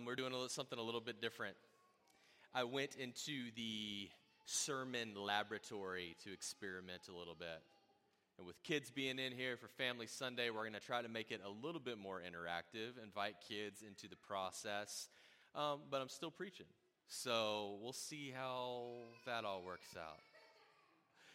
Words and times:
um, 0.00 0.06
we're 0.06 0.14
doing 0.14 0.32
a 0.32 0.34
little, 0.34 0.48
something 0.48 0.78
a 0.78 0.82
little 0.82 1.00
bit 1.00 1.20
different. 1.20 1.56
I 2.54 2.64
went 2.64 2.96
into 2.96 3.50
the 3.56 4.08
sermon 4.44 5.14
laboratory 5.14 6.16
to 6.24 6.32
experiment 6.32 7.02
a 7.12 7.16
little 7.16 7.36
bit. 7.38 7.62
And 8.38 8.46
with 8.46 8.62
kids 8.62 8.90
being 8.90 9.18
in 9.18 9.32
here 9.32 9.56
for 9.56 9.68
Family 9.68 10.06
Sunday, 10.06 10.50
we're 10.50 10.62
going 10.62 10.72
to 10.72 10.80
try 10.80 11.02
to 11.02 11.08
make 11.08 11.30
it 11.30 11.40
a 11.44 11.66
little 11.66 11.80
bit 11.80 11.98
more 11.98 12.20
interactive, 12.20 13.02
invite 13.02 13.36
kids 13.46 13.82
into 13.86 14.08
the 14.08 14.16
process. 14.16 15.08
Um, 15.54 15.80
but 15.90 16.00
I'm 16.00 16.08
still 16.08 16.30
preaching. 16.30 16.66
So 17.08 17.78
we'll 17.82 17.92
see 17.92 18.32
how 18.34 18.86
that 19.26 19.44
all 19.44 19.62
works 19.64 19.96
out. 19.98 20.18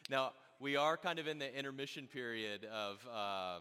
Now, 0.10 0.32
we 0.60 0.76
are 0.76 0.98
kind 0.98 1.20
of 1.20 1.28
in 1.28 1.40
the 1.40 1.58
intermission 1.58 2.08
period 2.08 2.66
of. 2.66 3.08
Uh, 3.14 3.60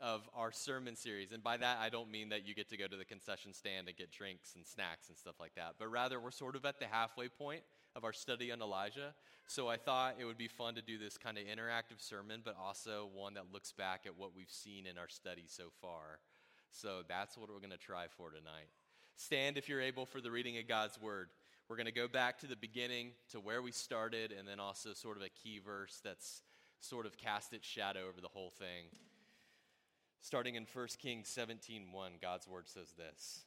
of 0.00 0.28
our 0.34 0.52
sermon 0.52 0.96
series. 0.96 1.32
And 1.32 1.42
by 1.42 1.56
that, 1.56 1.78
I 1.80 1.88
don't 1.88 2.10
mean 2.10 2.30
that 2.30 2.46
you 2.46 2.54
get 2.54 2.68
to 2.70 2.76
go 2.76 2.86
to 2.86 2.96
the 2.96 3.04
concession 3.04 3.52
stand 3.52 3.88
and 3.88 3.96
get 3.96 4.10
drinks 4.10 4.54
and 4.54 4.66
snacks 4.66 5.08
and 5.08 5.16
stuff 5.16 5.34
like 5.38 5.54
that, 5.56 5.74
but 5.78 5.88
rather 5.90 6.20
we're 6.20 6.30
sort 6.30 6.56
of 6.56 6.64
at 6.64 6.78
the 6.78 6.86
halfway 6.86 7.28
point 7.28 7.62
of 7.96 8.04
our 8.04 8.12
study 8.12 8.52
on 8.52 8.62
Elijah. 8.62 9.14
So 9.46 9.68
I 9.68 9.76
thought 9.76 10.14
it 10.18 10.24
would 10.24 10.38
be 10.38 10.48
fun 10.48 10.74
to 10.76 10.82
do 10.82 10.96
this 10.96 11.18
kind 11.18 11.36
of 11.36 11.44
interactive 11.44 11.98
sermon, 11.98 12.40
but 12.44 12.56
also 12.56 13.08
one 13.14 13.34
that 13.34 13.46
looks 13.52 13.72
back 13.72 14.02
at 14.06 14.16
what 14.16 14.34
we've 14.34 14.50
seen 14.50 14.86
in 14.86 14.96
our 14.96 15.08
study 15.08 15.44
so 15.46 15.64
far. 15.82 16.20
So 16.70 17.02
that's 17.08 17.36
what 17.36 17.48
we're 17.48 17.58
going 17.58 17.70
to 17.70 17.76
try 17.76 18.06
for 18.16 18.30
tonight. 18.30 18.68
Stand 19.16 19.58
if 19.58 19.68
you're 19.68 19.80
able 19.80 20.06
for 20.06 20.20
the 20.20 20.30
reading 20.30 20.56
of 20.58 20.68
God's 20.68 21.00
word. 21.00 21.28
We're 21.68 21.76
going 21.76 21.86
to 21.86 21.92
go 21.92 22.08
back 22.08 22.38
to 22.40 22.46
the 22.46 22.56
beginning, 22.56 23.10
to 23.30 23.38
where 23.38 23.60
we 23.60 23.70
started, 23.70 24.32
and 24.36 24.46
then 24.46 24.58
also 24.58 24.92
sort 24.92 25.16
of 25.16 25.22
a 25.22 25.28
key 25.28 25.60
verse 25.64 26.00
that's 26.02 26.42
sort 26.80 27.06
of 27.06 27.16
cast 27.16 27.52
its 27.52 27.66
shadow 27.66 28.08
over 28.08 28.20
the 28.20 28.28
whole 28.28 28.50
thing. 28.50 28.86
Starting 30.20 30.54
in 30.54 30.66
1 30.66 30.98
Kings 30.98 31.28
17:1, 31.28 32.18
God's 32.20 32.46
word 32.46 32.68
says 32.68 32.92
this. 32.92 33.46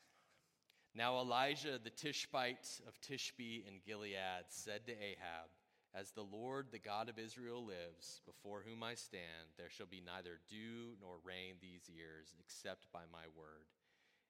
Now 0.96 1.20
Elijah 1.20 1.80
the 1.84 1.90
Tishbite 1.90 2.82
of 2.88 3.00
Tishbe 3.02 3.68
in 3.68 3.80
Gilead 3.86 4.46
said 4.50 4.86
to 4.86 4.92
Ahab, 4.92 5.50
As 5.94 6.12
the 6.12 6.24
Lord, 6.24 6.72
the 6.72 6.80
God 6.80 7.10
of 7.10 7.20
Israel, 7.20 7.66
lives, 7.66 8.22
before 8.26 8.64
whom 8.64 8.84
I 8.84 8.96
stand, 8.96 9.54
there 9.58 9.70
shall 9.70 9.86
be 9.86 10.02
neither 10.02 10.40
dew 10.50 10.96
nor 11.00 11.18
rain 11.24 11.56
these 11.62 11.90
years, 11.90 12.36
except 12.40 12.92
by 12.92 13.04
my 13.12 13.26
word. 13.38 13.68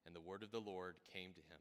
And 0.06 0.14
the 0.14 0.20
word 0.20 0.42
of 0.42 0.50
the 0.50 0.60
Lord 0.60 0.96
came 1.12 1.32
to 1.32 1.40
him. 1.40 1.60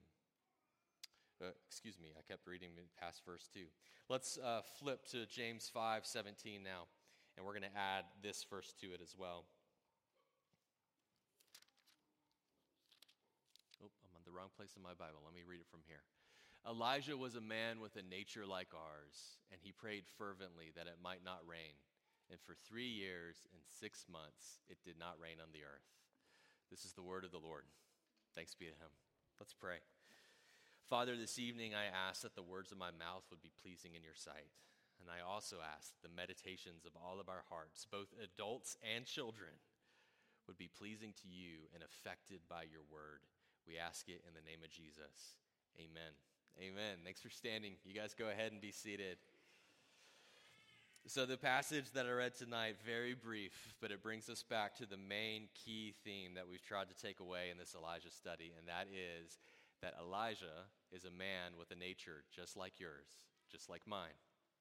Uh, 1.42 1.52
excuse 1.68 2.00
me, 2.00 2.10
I 2.18 2.22
kept 2.22 2.48
reading 2.48 2.72
past 3.00 3.26
verse 3.26 3.50
2. 3.54 3.62
Let's 4.08 4.38
uh, 4.38 4.62
flip 4.80 5.06
to 5.08 5.26
James 5.26 5.70
5 5.74 6.06
17 6.06 6.64
now, 6.64 6.88
and 7.36 7.46
we're 7.46 7.52
going 7.52 7.70
to 7.70 7.78
add 7.78 8.06
this 8.22 8.46
verse 8.50 8.74
to 8.80 8.88
it 8.94 9.02
as 9.02 9.16
well. 9.18 9.44
Oh, 13.84 13.92
I'm 14.04 14.16
on 14.16 14.22
the 14.23 14.23
wrong 14.34 14.50
place 14.58 14.74
in 14.76 14.82
my 14.82 14.98
Bible. 14.98 15.22
Let 15.22 15.38
me 15.38 15.46
read 15.46 15.62
it 15.62 15.70
from 15.70 15.86
here. 15.86 16.04
Elijah 16.66 17.16
was 17.16 17.36
a 17.36 17.44
man 17.44 17.80
with 17.84 17.96
a 17.96 18.04
nature 18.04 18.48
like 18.48 18.74
ours, 18.74 19.38
and 19.52 19.60
he 19.62 19.72
prayed 19.72 20.10
fervently 20.18 20.72
that 20.76 20.88
it 20.88 21.04
might 21.04 21.22
not 21.24 21.46
rain. 21.46 21.78
And 22.32 22.40
for 22.40 22.56
three 22.56 22.88
years 22.88 23.46
and 23.52 23.62
six 23.68 24.08
months, 24.08 24.64
it 24.72 24.80
did 24.82 24.98
not 24.98 25.20
rain 25.20 25.38
on 25.44 25.52
the 25.52 25.68
earth. 25.68 25.86
This 26.72 26.86
is 26.88 26.96
the 26.98 27.06
word 27.06 27.28
of 27.28 27.36
the 27.36 27.44
Lord. 27.44 27.68
Thanks 28.34 28.56
be 28.56 28.66
to 28.66 28.80
him. 28.80 28.90
Let's 29.38 29.54
pray. 29.54 29.84
Father, 30.90 31.16
this 31.16 31.38
evening 31.38 31.76
I 31.76 31.92
ask 31.92 32.24
that 32.24 32.34
the 32.36 32.42
words 32.42 32.72
of 32.72 32.80
my 32.80 32.92
mouth 32.96 33.28
would 33.30 33.44
be 33.44 33.52
pleasing 33.62 33.94
in 33.94 34.04
your 34.04 34.16
sight. 34.16 34.50
And 35.04 35.12
I 35.12 35.20
also 35.20 35.60
ask 35.60 35.92
that 35.92 36.08
the 36.08 36.16
meditations 36.16 36.88
of 36.88 36.96
all 36.96 37.20
of 37.20 37.28
our 37.28 37.44
hearts, 37.52 37.84
both 37.84 38.16
adults 38.24 38.78
and 38.80 39.04
children, 39.04 39.60
would 40.48 40.58
be 40.58 40.72
pleasing 40.72 41.12
to 41.24 41.28
you 41.28 41.68
and 41.74 41.84
affected 41.84 42.48
by 42.48 42.64
your 42.64 42.88
word. 42.88 43.28
We 43.68 43.78
ask 43.80 44.10
it 44.10 44.22
in 44.28 44.34
the 44.34 44.44
name 44.50 44.60
of 44.64 44.70
Jesus. 44.70 45.40
Amen. 45.78 46.14
Amen. 46.60 47.02
Thanks 47.04 47.22
for 47.22 47.30
standing. 47.30 47.74
You 47.84 47.94
guys 47.94 48.14
go 48.14 48.30
ahead 48.30 48.52
and 48.52 48.62
be 48.62 48.72
seated. 48.72 49.18
So, 51.06 51.26
the 51.26 51.38
passage 51.38 51.92
that 51.96 52.06
I 52.06 52.12
read 52.12 52.36
tonight, 52.36 52.78
very 52.86 53.14
brief, 53.14 53.76
but 53.82 53.92
it 53.92 54.02
brings 54.02 54.30
us 54.30 54.42
back 54.42 54.76
to 54.78 54.86
the 54.86 54.96
main 54.96 55.50
key 55.54 55.94
theme 56.06 56.36
that 56.36 56.48
we've 56.48 56.64
tried 56.64 56.88
to 56.90 56.96
take 56.96 57.20
away 57.20 57.50
in 57.52 57.58
this 57.58 57.76
Elijah 57.76 58.12
study, 58.12 58.54
and 58.58 58.68
that 58.68 58.88
is 58.88 59.40
that 59.82 59.96
Elijah 60.00 60.72
is 60.94 61.04
a 61.04 61.12
man 61.12 61.60
with 61.60 61.72
a 61.72 61.76
nature 61.76 62.24
just 62.34 62.56
like 62.56 62.80
yours, 62.80 63.20
just 63.52 63.70
like 63.70 63.82
mine, 63.86 64.16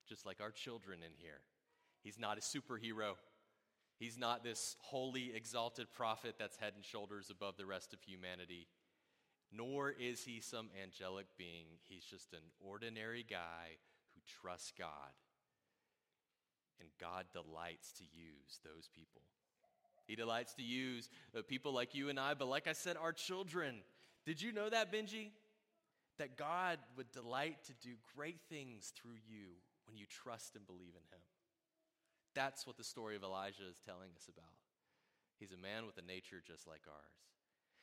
just 0.08 0.26
like 0.26 0.40
our 0.40 0.50
children 0.50 0.98
in 1.04 1.12
here. 1.16 1.42
He's 2.02 2.18
not 2.18 2.38
a 2.38 2.40
superhero. 2.40 3.14
He's 4.00 4.18
not 4.18 4.42
this 4.42 4.76
holy, 4.80 5.32
exalted 5.32 5.92
prophet 5.92 6.34
that's 6.40 6.56
head 6.56 6.72
and 6.74 6.84
shoulders 6.84 7.30
above 7.30 7.56
the 7.56 7.66
rest 7.66 7.92
of 7.92 8.02
humanity 8.02 8.66
nor 9.52 9.90
is 9.90 10.24
he 10.24 10.40
some 10.40 10.68
angelic 10.82 11.26
being. 11.36 11.66
He's 11.88 12.04
just 12.04 12.32
an 12.32 12.44
ordinary 12.60 13.24
guy 13.28 13.76
who 14.14 14.20
trusts 14.40 14.72
God. 14.78 14.88
And 16.80 16.88
God 16.98 17.26
delights 17.32 17.92
to 17.98 18.04
use 18.04 18.58
those 18.64 18.88
people. 18.94 19.22
He 20.06 20.16
delights 20.16 20.54
to 20.54 20.62
use 20.62 21.08
uh, 21.36 21.42
people 21.46 21.72
like 21.72 21.94
you 21.94 22.08
and 22.08 22.18
I, 22.18 22.34
but 22.34 22.48
like 22.48 22.66
I 22.66 22.72
said, 22.72 22.96
our 22.96 23.12
children. 23.12 23.76
Did 24.26 24.42
you 24.42 24.52
know 24.52 24.68
that, 24.68 24.92
Benji? 24.92 25.30
That 26.18 26.36
God 26.36 26.78
would 26.96 27.10
delight 27.12 27.58
to 27.66 27.72
do 27.80 27.94
great 28.16 28.40
things 28.48 28.92
through 28.96 29.18
you 29.28 29.56
when 29.86 29.96
you 29.96 30.06
trust 30.06 30.56
and 30.56 30.66
believe 30.66 30.94
in 30.94 31.06
Him. 31.14 31.22
That's 32.34 32.66
what 32.66 32.76
the 32.76 32.84
story 32.84 33.16
of 33.16 33.22
Elijah 33.22 33.68
is 33.68 33.78
telling 33.84 34.10
us 34.16 34.28
about. 34.28 34.56
He's 35.38 35.52
a 35.52 35.56
man 35.56 35.86
with 35.86 35.98
a 35.98 36.06
nature 36.06 36.42
just 36.44 36.66
like 36.66 36.82
ours. 36.88 37.18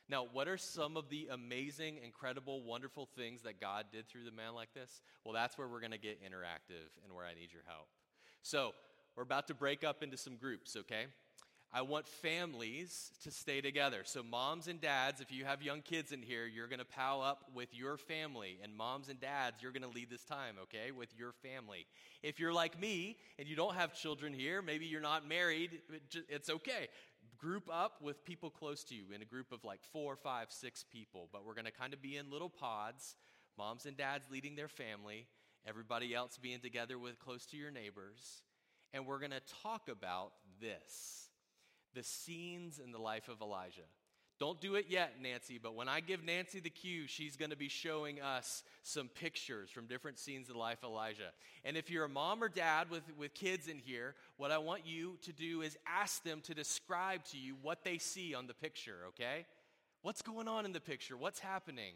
Now, 0.09 0.25
what 0.31 0.47
are 0.47 0.57
some 0.57 0.97
of 0.97 1.09
the 1.09 1.27
amazing, 1.31 1.99
incredible, 2.03 2.63
wonderful 2.63 3.07
things 3.15 3.43
that 3.43 3.61
God 3.61 3.85
did 3.91 4.07
through 4.07 4.25
the 4.25 4.31
man 4.31 4.55
like 4.55 4.73
this? 4.73 5.01
Well, 5.23 5.33
that's 5.33 5.57
where 5.57 5.67
we're 5.67 5.81
going 5.81 5.91
to 5.91 5.99
get 5.99 6.23
interactive 6.23 6.89
and 7.03 7.13
where 7.13 7.25
I 7.25 7.33
need 7.35 7.53
your 7.53 7.63
help. 7.67 7.87
So, 8.41 8.73
we're 9.15 9.23
about 9.23 9.47
to 9.47 9.53
break 9.53 9.83
up 9.83 10.01
into 10.01 10.17
some 10.17 10.35
groups, 10.37 10.75
okay? 10.75 11.05
I 11.71 11.83
want 11.83 12.07
families 12.07 13.11
to 13.23 13.29
stay 13.29 13.61
together. 13.61 14.01
So, 14.03 14.23
moms 14.23 14.67
and 14.67 14.81
dads, 14.81 15.21
if 15.21 15.31
you 15.31 15.45
have 15.45 15.61
young 15.61 15.81
kids 15.81 16.11
in 16.11 16.23
here, 16.23 16.47
you're 16.47 16.67
going 16.67 16.79
to 16.79 16.85
pal 16.85 17.21
up 17.21 17.43
with 17.53 17.69
your 17.75 17.97
family. 17.97 18.57
And 18.63 18.75
moms 18.75 19.07
and 19.07 19.19
dads, 19.19 19.61
you're 19.61 19.71
going 19.71 19.83
to 19.83 19.89
lead 19.89 20.09
this 20.09 20.23
time, 20.23 20.55
okay, 20.63 20.89
with 20.89 21.09
your 21.15 21.31
family. 21.31 21.85
If 22.23 22.39
you're 22.39 22.53
like 22.53 22.79
me 22.79 23.17
and 23.37 23.47
you 23.47 23.55
don't 23.55 23.75
have 23.75 23.93
children 23.93 24.33
here, 24.33 24.63
maybe 24.63 24.87
you're 24.87 24.99
not 24.99 25.27
married, 25.27 25.81
it's 26.27 26.49
okay. 26.49 26.87
Group 27.39 27.69
up 27.71 28.01
with 28.01 28.25
people 28.25 28.49
close 28.49 28.83
to 28.85 28.95
you 28.95 29.05
in 29.15 29.21
a 29.21 29.25
group 29.25 29.51
of 29.51 29.63
like 29.63 29.79
four, 29.93 30.15
five, 30.17 30.47
six 30.49 30.83
people. 30.83 31.29
But 31.31 31.45
we're 31.45 31.53
going 31.53 31.65
to 31.65 31.71
kind 31.71 31.93
of 31.93 32.01
be 32.01 32.17
in 32.17 32.29
little 32.29 32.49
pods, 32.49 33.15
moms 33.57 33.85
and 33.85 33.95
dads 33.95 34.25
leading 34.29 34.55
their 34.55 34.67
family, 34.67 35.25
everybody 35.65 36.13
else 36.13 36.37
being 36.37 36.59
together 36.59 36.99
with 36.99 37.17
close 37.19 37.45
to 37.47 37.57
your 37.57 37.71
neighbors. 37.71 38.43
And 38.93 39.05
we're 39.05 39.19
going 39.19 39.31
to 39.31 39.41
talk 39.63 39.87
about 39.89 40.33
this 40.59 41.29
the 41.95 42.03
scenes 42.03 42.79
in 42.79 42.91
the 42.91 42.99
life 42.99 43.29
of 43.29 43.41
Elijah. 43.41 43.81
Don't 44.39 44.61
do 44.61 44.75
it 44.75 44.85
yet, 44.87 45.15
Nancy, 45.21 45.59
but 45.61 45.75
when 45.75 45.89
I 45.89 45.99
give 45.99 46.23
Nancy 46.23 46.61
the 46.61 46.69
cue, 46.69 47.07
she's 47.07 47.35
going 47.35 47.51
to 47.51 47.57
be 47.57 47.67
showing 47.67 48.21
us 48.21 48.63
some 48.83 49.09
pictures 49.09 49.69
from 49.69 49.85
different 49.85 50.17
scenes 50.17 50.49
of 50.49 50.55
life 50.55 50.77
Elijah. 50.81 51.31
And 51.65 51.75
if 51.75 51.89
you're 51.89 52.05
a 52.05 52.09
mom 52.09 52.41
or 52.41 52.47
dad 52.47 52.89
with, 52.89 53.03
with 53.17 53.33
kids 53.33 53.67
in 53.67 53.79
here, 53.79 54.15
what 54.37 54.49
I 54.49 54.57
want 54.57 54.85
you 54.85 55.17
to 55.23 55.33
do 55.33 55.61
is 55.61 55.77
ask 55.85 56.23
them 56.23 56.39
to 56.45 56.53
describe 56.53 57.25
to 57.25 57.37
you 57.37 57.57
what 57.61 57.83
they 57.83 57.97
see 57.97 58.33
on 58.33 58.47
the 58.47 58.53
picture, 58.53 58.99
okay? 59.09 59.45
What's 60.03 60.21
going 60.21 60.47
on 60.47 60.63
in 60.65 60.71
the 60.71 60.79
picture? 60.79 61.17
What's 61.17 61.39
happening? 61.39 61.95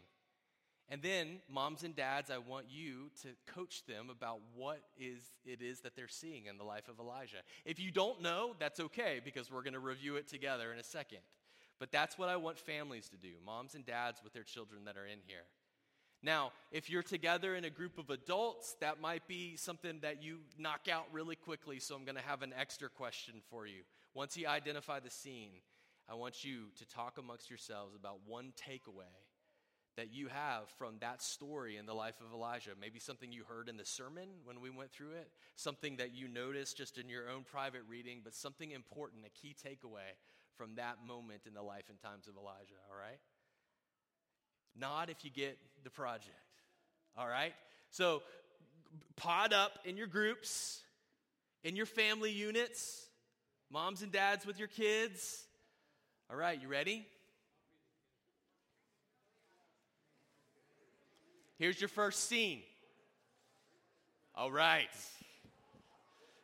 And 0.90 1.00
then, 1.00 1.38
moms 1.48 1.82
and 1.82 1.96
dads, 1.96 2.30
I 2.30 2.36
want 2.36 2.66
you 2.68 3.10
to 3.22 3.28
coach 3.54 3.86
them 3.86 4.10
about 4.10 4.40
what 4.54 4.82
is 4.98 5.22
it 5.46 5.62
is 5.62 5.80
that 5.80 5.96
they're 5.96 6.08
seeing 6.08 6.44
in 6.44 6.58
the 6.58 6.64
life 6.64 6.88
of 6.88 6.98
Elijah. 6.98 7.38
If 7.64 7.80
you 7.80 7.90
don't 7.90 8.20
know, 8.20 8.54
that's 8.58 8.80
okay 8.80 9.22
because 9.24 9.50
we're 9.50 9.62
going 9.62 9.72
to 9.72 9.80
review 9.80 10.16
it 10.16 10.28
together 10.28 10.74
in 10.74 10.78
a 10.78 10.84
second. 10.84 11.20
But 11.78 11.90
that's 11.90 12.18
what 12.18 12.28
I 12.28 12.36
want 12.36 12.58
families 12.58 13.08
to 13.08 13.16
do, 13.16 13.32
moms 13.44 13.74
and 13.74 13.84
dads 13.84 14.20
with 14.22 14.32
their 14.32 14.42
children 14.42 14.84
that 14.84 14.96
are 14.96 15.06
in 15.06 15.18
here. 15.26 15.44
Now, 16.22 16.52
if 16.72 16.88
you're 16.88 17.02
together 17.02 17.54
in 17.54 17.64
a 17.64 17.70
group 17.70 17.98
of 17.98 18.08
adults, 18.08 18.76
that 18.80 19.00
might 19.00 19.28
be 19.28 19.56
something 19.56 19.98
that 20.00 20.22
you 20.22 20.38
knock 20.58 20.88
out 20.90 21.04
really 21.12 21.36
quickly, 21.36 21.78
so 21.78 21.94
I'm 21.94 22.04
going 22.04 22.16
to 22.16 22.22
have 22.22 22.42
an 22.42 22.54
extra 22.58 22.88
question 22.88 23.34
for 23.50 23.66
you. 23.66 23.82
Once 24.14 24.36
you 24.36 24.46
identify 24.46 25.00
the 25.00 25.10
scene, 25.10 25.50
I 26.08 26.14
want 26.14 26.42
you 26.42 26.68
to 26.78 26.86
talk 26.86 27.18
amongst 27.18 27.50
yourselves 27.50 27.94
about 27.94 28.20
one 28.26 28.52
takeaway 28.56 29.12
that 29.96 30.12
you 30.12 30.28
have 30.28 30.68
from 30.78 30.94
that 31.00 31.22
story 31.22 31.76
in 31.76 31.86
the 31.86 31.94
life 31.94 32.20
of 32.20 32.32
Elijah. 32.32 32.72
Maybe 32.80 32.98
something 32.98 33.30
you 33.30 33.44
heard 33.44 33.68
in 33.68 33.76
the 33.76 33.84
sermon 33.84 34.28
when 34.44 34.60
we 34.60 34.70
went 34.70 34.92
through 34.92 35.12
it, 35.12 35.28
something 35.56 35.96
that 35.96 36.14
you 36.14 36.26
noticed 36.26 36.78
just 36.78 36.98
in 36.98 37.08
your 37.08 37.28
own 37.28 37.44
private 37.44 37.82
reading, 37.88 38.20
but 38.24 38.34
something 38.34 38.70
important, 38.70 39.24
a 39.26 39.30
key 39.30 39.54
takeaway 39.54 40.16
from 40.56 40.76
that 40.76 40.96
moment 41.06 41.42
in 41.46 41.54
the 41.54 41.62
life 41.62 41.84
and 41.88 42.00
times 42.00 42.28
of 42.28 42.34
Elijah, 42.36 42.74
all 42.90 42.98
right? 42.98 43.18
Not 44.76 45.10
if 45.10 45.24
you 45.24 45.30
get 45.30 45.58
the 45.82 45.90
project, 45.90 46.30
all 47.16 47.28
right? 47.28 47.52
So, 47.90 48.22
pod 49.16 49.52
up 49.52 49.78
in 49.84 49.96
your 49.96 50.06
groups, 50.06 50.80
in 51.62 51.76
your 51.76 51.86
family 51.86 52.30
units, 52.30 53.06
moms 53.70 54.02
and 54.02 54.12
dads 54.12 54.46
with 54.46 54.58
your 54.58 54.68
kids. 54.68 55.44
All 56.30 56.36
right, 56.36 56.60
you 56.60 56.68
ready? 56.68 57.06
Here's 61.58 61.80
your 61.80 61.88
first 61.88 62.28
scene. 62.28 62.62
All 64.34 64.50
right. 64.50 64.88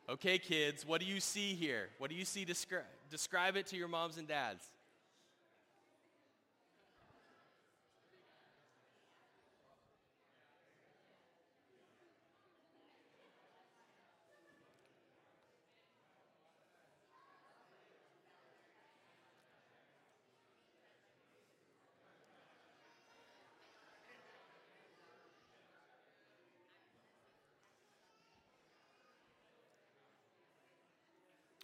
Okay, 0.09 0.39
kids, 0.39 0.87
what 0.87 1.01
do 1.01 1.07
you 1.07 1.21
see 1.21 1.55
here? 1.55 1.89
What 1.99 2.11
do 2.11 2.17
you 2.17 2.25
see? 2.25 2.45
Descri- 2.45 2.83
describe 3.11 3.57
it 3.57 3.67
to 3.69 3.77
your 3.77 3.89
moms 3.89 4.17
and 4.17 4.29
dads. 4.29 4.71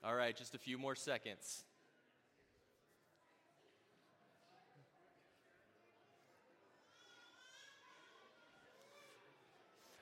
All 0.06 0.14
right, 0.14 0.37
just 0.37 0.55
a 0.55 0.58
few 0.58 0.79
more 0.79 0.94
seconds. 0.94 1.64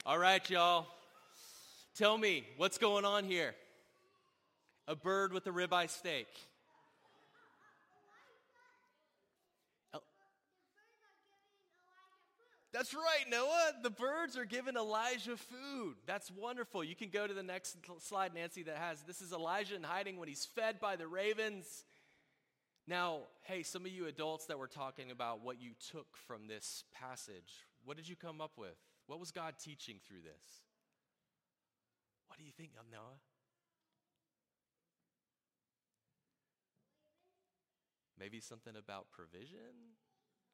All 0.04 0.18
right, 0.18 0.50
y'all. 0.50 0.88
Tell 1.96 2.18
me, 2.18 2.44
what's 2.58 2.76
going 2.76 3.06
on 3.06 3.24
here? 3.24 3.54
A 4.86 4.94
bird 4.94 5.32
with 5.32 5.46
a 5.46 5.50
ribeye 5.50 5.88
steak. 5.88 6.26
That's 12.74 12.92
right, 12.92 13.30
Noah. 13.30 13.72
The 13.84 13.90
birds 13.90 14.36
are 14.36 14.44
giving 14.44 14.74
Elijah 14.74 15.36
food. 15.36 15.94
That's 16.06 16.28
wonderful. 16.32 16.82
You 16.82 16.96
can 16.96 17.08
go 17.08 17.24
to 17.24 17.32
the 17.32 17.44
next 17.44 17.76
slide, 18.00 18.34
Nancy, 18.34 18.64
that 18.64 18.78
has 18.78 19.00
this 19.02 19.20
is 19.20 19.32
Elijah 19.32 19.76
in 19.76 19.84
hiding 19.84 20.18
when 20.18 20.28
he's 20.28 20.44
fed 20.44 20.80
by 20.80 20.96
the 20.96 21.06
ravens. 21.06 21.84
Now, 22.88 23.20
hey, 23.42 23.62
some 23.62 23.86
of 23.86 23.92
you 23.92 24.08
adults 24.08 24.46
that 24.46 24.58
were 24.58 24.66
talking 24.66 25.12
about 25.12 25.44
what 25.44 25.62
you 25.62 25.70
took 25.92 26.16
from 26.26 26.48
this 26.48 26.82
passage, 26.92 27.64
what 27.84 27.96
did 27.96 28.08
you 28.08 28.16
come 28.16 28.40
up 28.40 28.58
with? 28.58 28.74
What 29.06 29.20
was 29.20 29.30
God 29.30 29.54
teaching 29.62 30.00
through 30.04 30.22
this? 30.22 30.62
What 32.26 32.40
do 32.40 32.44
you 32.44 32.52
think 32.56 32.70
Noah? 32.90 33.20
Maybe 38.18 38.40
something 38.40 38.74
about 38.76 39.12
provision? 39.12 39.94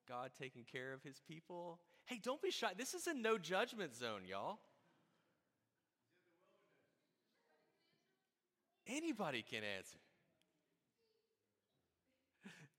God 0.07 0.33
taking 0.39 0.65
care 0.71 0.93
of 0.93 1.03
his 1.03 1.23
people? 1.27 1.79
Hey, 2.11 2.19
don't 2.21 2.43
be 2.43 2.51
shy. 2.51 2.73
This 2.77 2.93
is 2.95 3.07
a 3.07 3.15
no 3.15 3.39
judgment 3.39 3.95
zone, 3.95 4.23
y'all. 4.29 4.59
Anybody 8.89 9.45
can 9.49 9.61
answer. 9.79 9.99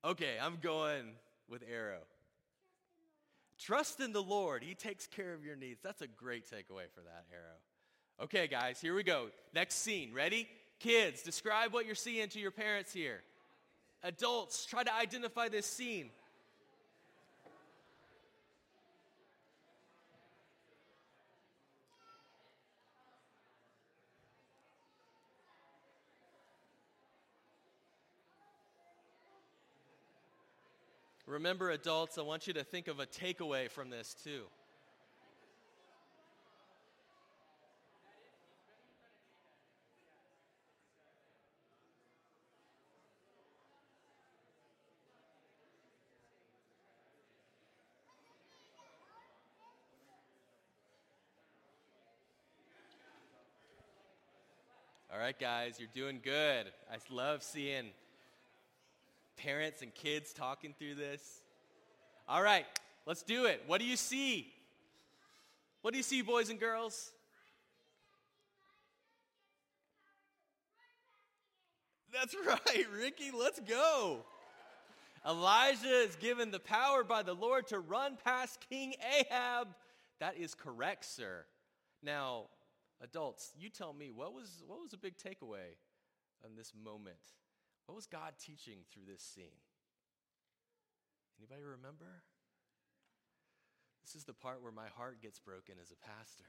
Okay, 0.03 0.33
I'm 0.41 0.57
going 0.61 1.13
with 1.47 1.63
arrow. 1.71 2.01
Trust 3.57 4.01
in 4.01 4.11
the 4.11 4.21
Lord. 4.21 4.63
He 4.63 4.75
takes 4.75 5.07
care 5.07 5.33
of 5.33 5.45
your 5.45 5.55
needs. 5.55 5.79
That's 5.81 6.01
a 6.01 6.07
great 6.07 6.43
takeaway 6.43 6.89
for 6.93 6.99
that 6.99 7.23
arrow. 7.31 8.25
Okay, 8.25 8.47
guys, 8.47 8.81
here 8.81 8.93
we 8.93 9.03
go. 9.03 9.27
Next 9.55 9.75
scene. 9.75 10.11
Ready? 10.13 10.45
Kids, 10.81 11.21
describe 11.23 11.71
what 11.71 11.85
you're 11.85 11.95
seeing 11.95 12.27
to 12.29 12.39
your 12.39 12.51
parents 12.51 12.91
here. 12.91 13.21
Adults, 14.03 14.65
try 14.65 14.83
to 14.83 14.93
identify 14.93 15.47
this 15.47 15.67
scene. 15.67 16.09
Remember, 31.31 31.69
adults, 31.71 32.17
I 32.17 32.23
want 32.23 32.45
you 32.45 32.51
to 32.55 32.63
think 32.65 32.89
of 32.89 32.99
a 32.99 33.05
takeaway 33.05 33.71
from 33.71 33.89
this 33.89 34.13
too. 34.21 34.41
All 55.13 55.17
right, 55.17 55.39
guys, 55.39 55.79
you're 55.79 55.87
doing 55.93 56.19
good. 56.21 56.65
I 56.91 56.97
love 57.09 57.41
seeing 57.41 57.91
parents 59.43 59.81
and 59.81 59.93
kids 59.93 60.33
talking 60.33 60.73
through 60.77 60.95
this? 60.95 61.41
All 62.27 62.41
right, 62.41 62.65
let's 63.05 63.23
do 63.23 63.45
it. 63.45 63.63
What 63.67 63.79
do 63.79 63.85
you 63.85 63.97
see? 63.97 64.47
What 65.81 65.91
do 65.91 65.97
you 65.97 66.03
see, 66.03 66.21
boys 66.21 66.49
and 66.49 66.59
girls? 66.59 67.11
That's 72.13 72.35
right, 72.47 72.85
Ricky. 72.95 73.31
Let's 73.37 73.59
go. 73.61 74.25
Elijah 75.27 75.87
is 75.87 76.15
given 76.15 76.51
the 76.51 76.59
power 76.59 77.03
by 77.03 77.23
the 77.23 77.33
Lord 77.33 77.67
to 77.67 77.79
run 77.79 78.17
past 78.23 78.59
King 78.69 78.93
Ahab. 79.19 79.67
That 80.19 80.37
is 80.37 80.55
correct, 80.55 81.05
sir. 81.05 81.45
Now, 82.03 82.45
adults, 83.01 83.51
you 83.57 83.69
tell 83.69 83.93
me 83.93 84.11
what 84.11 84.33
was 84.33 84.63
what 84.67 84.79
was 84.79 84.93
a 84.93 84.97
big 84.97 85.15
takeaway 85.17 85.77
in 86.45 86.55
this 86.55 86.73
moment? 86.83 87.17
What 87.91 87.97
was 87.97 88.05
God 88.07 88.31
teaching 88.39 88.77
through 88.89 89.03
this 89.11 89.21
scene? 89.21 89.59
Anybody 91.37 91.61
remember? 91.61 92.23
This 94.01 94.15
is 94.15 94.23
the 94.23 94.31
part 94.31 94.63
where 94.63 94.71
my 94.71 94.87
heart 94.95 95.21
gets 95.21 95.39
broken 95.39 95.75
as 95.81 95.91
a 95.91 95.97
pastor. 95.97 96.45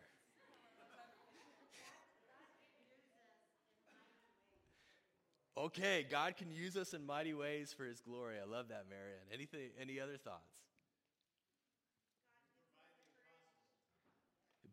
okay, 5.59 6.07
God 6.09 6.37
can 6.37 6.53
use 6.53 6.77
us 6.77 6.95
in 6.95 7.05
mighty 7.05 7.35
ways 7.35 7.75
for 7.77 7.87
his 7.87 7.99
glory. 7.99 8.37
I 8.41 8.49
love 8.49 8.69
that, 8.69 8.85
Marion. 8.89 9.27
Anything 9.35 9.71
any 9.81 9.99
other 9.99 10.19
thoughts? 10.19 10.55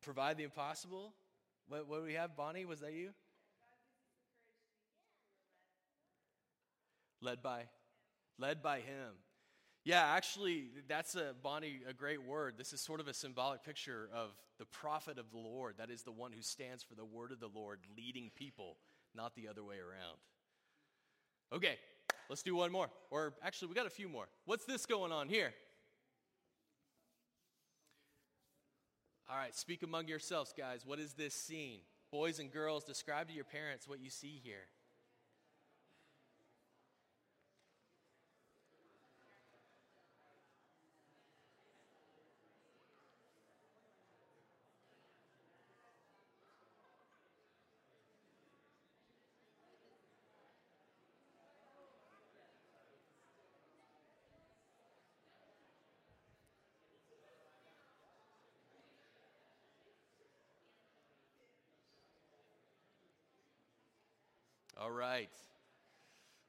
Provide 0.03 0.38
the 0.38 0.43
impossible? 0.43 1.15
What, 1.67 1.88
what 1.88 2.01
do 2.01 2.03
we 2.03 2.13
have, 2.13 2.38
Bonnie? 2.38 2.65
Was 2.65 2.81
that 2.81 2.93
you? 2.93 3.09
Led 7.21 7.41
by, 7.41 7.63
led 8.38 8.61
by 8.61 8.77
him. 8.77 9.13
Yeah, 9.85 10.03
actually, 10.05 10.65
that's 10.88 11.15
a 11.15 11.33
Bonnie, 11.41 11.79
a 11.88 11.93
great 11.93 12.23
word. 12.23 12.55
This 12.57 12.73
is 12.73 12.81
sort 12.81 12.99
of 12.99 13.07
a 13.07 13.13
symbolic 13.13 13.63
picture 13.63 14.09
of 14.13 14.35
the 14.57 14.65
prophet 14.65 15.17
of 15.17 15.31
the 15.31 15.38
Lord. 15.38 15.75
That 15.77 15.89
is 15.89 16.03
the 16.03 16.11
one 16.11 16.31
who 16.31 16.41
stands 16.41 16.83
for 16.83 16.95
the 16.95 17.05
word 17.05 17.31
of 17.31 17.39
the 17.39 17.49
Lord, 17.53 17.79
leading 17.97 18.29
people, 18.35 18.77
not 19.15 19.35
the 19.35 19.47
other 19.47 19.63
way 19.63 19.75
around. 19.77 20.17
Okay, 21.51 21.77
let's 22.29 22.43
do 22.43 22.55
one 22.55 22.71
more. 22.71 22.89
Or 23.09 23.33
actually, 23.41 23.69
we 23.69 23.75
got 23.75 23.88
a 23.88 23.89
few 23.89 24.09
more. 24.09 24.27
What's 24.45 24.65
this 24.65 24.85
going 24.85 25.11
on 25.11 25.27
here? 25.29 25.53
All 29.29 29.38
right, 29.38 29.55
speak 29.55 29.83
among 29.83 30.07
yourselves, 30.07 30.53
guys. 30.57 30.85
What 30.85 30.99
is 30.99 31.13
this 31.13 31.33
scene? 31.33 31.79
Boys 32.11 32.39
and 32.39 32.51
girls, 32.51 32.83
describe 32.83 33.27
to 33.27 33.33
your 33.33 33.43
parents 33.43 33.88
what 33.88 33.99
you 33.99 34.09
see 34.09 34.41
here. 34.43 34.67
All 64.81 64.91
right. 64.91 65.29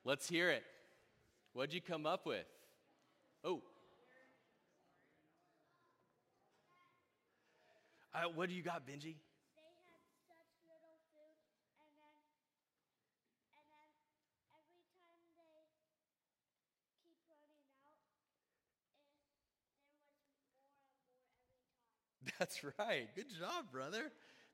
Let's 0.04 0.28
hear 0.28 0.50
it. 0.50 0.62
What'd 1.52 1.74
you 1.74 1.80
come 1.80 2.06
up 2.06 2.26
with? 2.26 2.46
Oh. 3.42 3.60
Uh, 8.14 8.28
what 8.32 8.48
do 8.48 8.54
you 8.54 8.62
got, 8.62 8.86
Benji? 8.86 9.16
That's 22.38 22.62
right. 22.78 23.08
Good 23.14 23.26
job, 23.38 23.66
brother. 23.72 24.10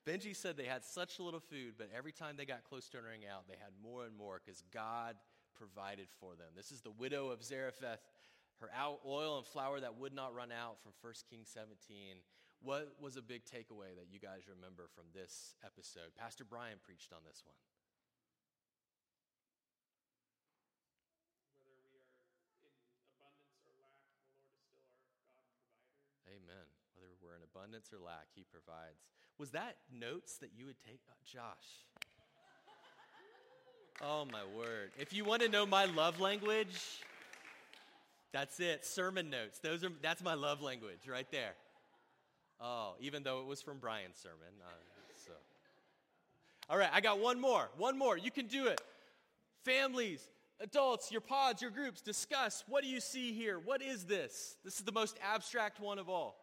Benji 0.07 0.37
said 0.37 0.57
they 0.57 0.71
had 0.71 0.85
such 0.85 1.19
little 1.19 1.41
food, 1.41 1.75
but 1.77 1.91
every 1.91 2.13
time 2.13 2.37
they 2.39 2.47
got 2.47 2.63
close 2.63 2.89
to 2.91 3.03
running 3.03 3.27
out, 3.27 3.49
they 3.49 3.59
had 3.59 3.75
more 3.83 4.07
and 4.07 4.17
more 4.17 4.39
because 4.39 4.63
God 4.73 5.17
provided 5.59 6.07
for 6.21 6.37
them. 6.39 6.55
This 6.55 6.71
is 6.71 6.81
the 6.81 6.93
widow 6.95 7.31
of 7.35 7.43
Zarephath, 7.43 7.99
her 8.61 8.71
oil 9.05 9.39
and 9.39 9.47
flour 9.47 9.81
that 9.81 9.99
would 9.99 10.15
not 10.15 10.33
run 10.33 10.53
out 10.53 10.79
from 10.79 10.93
1 11.03 11.27
Kings 11.29 11.51
17. 11.51 12.23
What 12.63 12.95
was 13.03 13.17
a 13.17 13.23
big 13.23 13.43
takeaway 13.45 13.99
that 13.99 14.07
you 14.07 14.23
guys 14.23 14.47
remember 14.47 14.87
from 14.95 15.11
this 15.11 15.59
episode? 15.67 16.15
Pastor 16.15 16.45
Brian 16.47 16.79
preached 16.87 17.13
on 17.13 17.27
this 17.27 17.43
one. 17.43 17.59
Amen. 26.31 26.67
Whether 26.95 27.19
we're 27.19 27.35
in 27.35 27.43
abundance 27.43 27.91
or 27.91 27.99
lack, 27.99 28.31
He 28.37 28.47
provides. 28.47 29.16
Was 29.39 29.51
that 29.51 29.77
notes 29.93 30.39
that 30.39 30.51
you 30.57 30.67
would 30.67 30.81
take? 30.87 31.01
Uh, 31.09 31.15
Josh. 31.25 31.43
Oh, 34.03 34.27
my 34.31 34.43
word. 34.57 34.91
If 34.99 35.13
you 35.13 35.25
want 35.25 35.43
to 35.43 35.49
know 35.49 35.65
my 35.65 35.87
love 35.87 36.21
language, 36.21 36.79
that's 38.33 38.61
it. 38.61 38.85
Sermon 38.85 39.31
notes. 39.31 39.59
Those 39.59 39.85
are, 39.85 39.91
that's 40.03 40.23
my 40.23 40.35
love 40.35 40.63
language 40.63 41.09
right 41.11 41.31
there. 41.31 41.55
Oh, 42.61 42.95
even 43.01 43.23
though 43.23 43.41
it 43.41 43.47
was 43.47 43.63
from 43.63 43.79
Brian's 43.79 44.17
sermon. 44.17 44.39
Uh, 44.63 44.71
so. 45.25 45.33
All 46.69 46.79
right, 46.79 46.91
I 46.93 47.01
got 47.01 47.19
one 47.19 47.41
more. 47.41 47.71
One 47.77 47.99
more. 47.99 48.17
You 48.17 48.31
can 48.31 48.47
do 48.47 48.67
it. 48.67 48.81
Families, 49.65 50.27
adults, 50.61 51.11
your 51.13 51.21
pods, 51.21 51.61
your 51.61 51.71
groups, 51.71 52.01
discuss 52.01 52.65
what 52.69 52.83
do 52.83 52.89
you 52.89 53.01
see 53.01 53.33
here? 53.33 53.59
What 53.59 53.83
is 53.83 54.05
this? 54.05 54.57
This 54.65 54.79
is 54.79 54.85
the 54.85 54.93
most 54.93 55.19
abstract 55.23 55.81
one 55.81 55.99
of 55.99 56.09
all. 56.09 56.37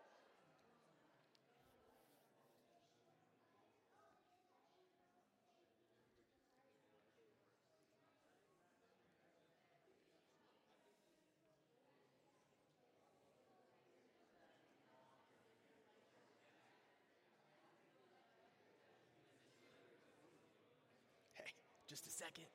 Just 21.93 22.07
a 22.07 22.09
second. 22.09 22.45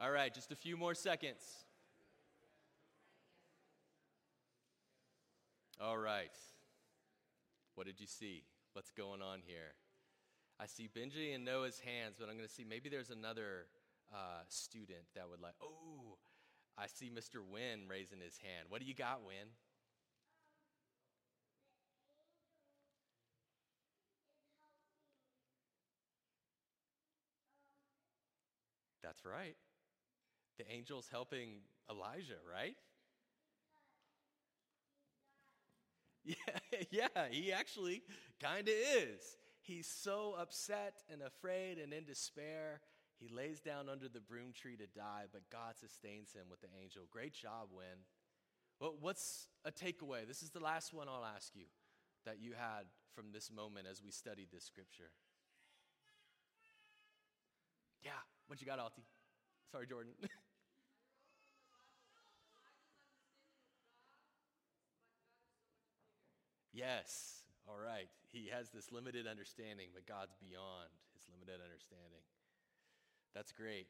All 0.00 0.10
right, 0.10 0.32
just 0.32 0.50
a 0.52 0.56
few 0.56 0.78
more 0.78 0.94
seconds. 0.94 1.42
All 5.78 5.98
right. 5.98 6.30
What 7.74 7.86
did 7.86 8.00
you 8.00 8.06
see? 8.06 8.44
What's 8.72 8.90
going 8.92 9.20
on 9.20 9.40
here? 9.44 9.74
I 10.58 10.64
see 10.64 10.88
Benji 10.88 11.34
and 11.34 11.44
Noah's 11.44 11.80
hands, 11.80 12.16
but 12.18 12.30
I'm 12.30 12.36
going 12.36 12.48
to 12.48 12.54
see 12.54 12.64
maybe 12.64 12.88
there's 12.88 13.10
another 13.10 13.66
uh, 14.14 14.44
student 14.48 15.04
that 15.14 15.28
would 15.28 15.42
like. 15.42 15.52
Oh, 15.62 16.16
I 16.78 16.86
see 16.86 17.10
Mr. 17.10 17.44
Wynn 17.46 17.80
raising 17.86 18.20
his 18.20 18.38
hand. 18.38 18.64
What 18.70 18.80
do 18.80 18.86
you 18.86 18.94
got, 18.94 19.20
Wynn? 19.26 19.48
That's 29.06 29.24
right 29.24 29.54
the 30.58 30.70
angel's 30.70 31.08
helping 31.10 31.60
Elijah, 31.90 32.38
right? 32.50 32.76
Yeah, 36.90 37.06
yeah, 37.14 37.28
he 37.30 37.52
actually 37.52 38.02
kind 38.42 38.66
of 38.66 38.74
is. 38.74 39.20
He's 39.62 39.86
so 39.86 40.34
upset 40.36 40.94
and 41.08 41.22
afraid 41.22 41.78
and 41.78 41.92
in 41.92 42.04
despair. 42.04 42.80
He 43.20 43.28
lays 43.28 43.60
down 43.60 43.88
under 43.88 44.08
the 44.08 44.20
broom 44.20 44.52
tree 44.52 44.76
to 44.76 44.88
die, 44.88 45.26
but 45.32 45.42
God 45.52 45.76
sustains 45.78 46.32
him 46.32 46.46
with 46.50 46.62
the 46.62 46.68
angel. 46.82 47.04
Great 47.12 47.32
job, 47.32 47.68
Wynn. 47.70 48.02
Well, 48.80 48.96
what's 49.00 49.46
a 49.64 49.70
takeaway? 49.70 50.26
This 50.26 50.42
is 50.42 50.50
the 50.50 50.58
last 50.58 50.92
one 50.92 51.06
I'll 51.08 51.24
ask 51.24 51.54
you 51.54 51.66
that 52.24 52.40
you 52.40 52.54
had 52.58 52.86
from 53.14 53.26
this 53.32 53.48
moment 53.52 53.86
as 53.88 54.02
we 54.02 54.10
studied 54.10 54.48
this 54.52 54.64
scripture. 54.64 55.12
Yeah, 58.02 58.18
what 58.46 58.60
you 58.60 58.66
got, 58.66 58.78
Alti? 58.78 59.02
Sorry, 59.72 59.86
Jordan. 59.86 60.12
Yes. 66.76 67.40
All 67.66 67.80
right. 67.80 68.08
He 68.28 68.50
has 68.52 68.68
this 68.68 68.92
limited 68.92 69.26
understanding, 69.26 69.88
but 69.94 70.06
God's 70.06 70.36
beyond 70.36 70.92
his 71.16 71.24
limited 71.32 71.64
understanding. 71.64 72.20
That's 73.34 73.50
great. 73.50 73.88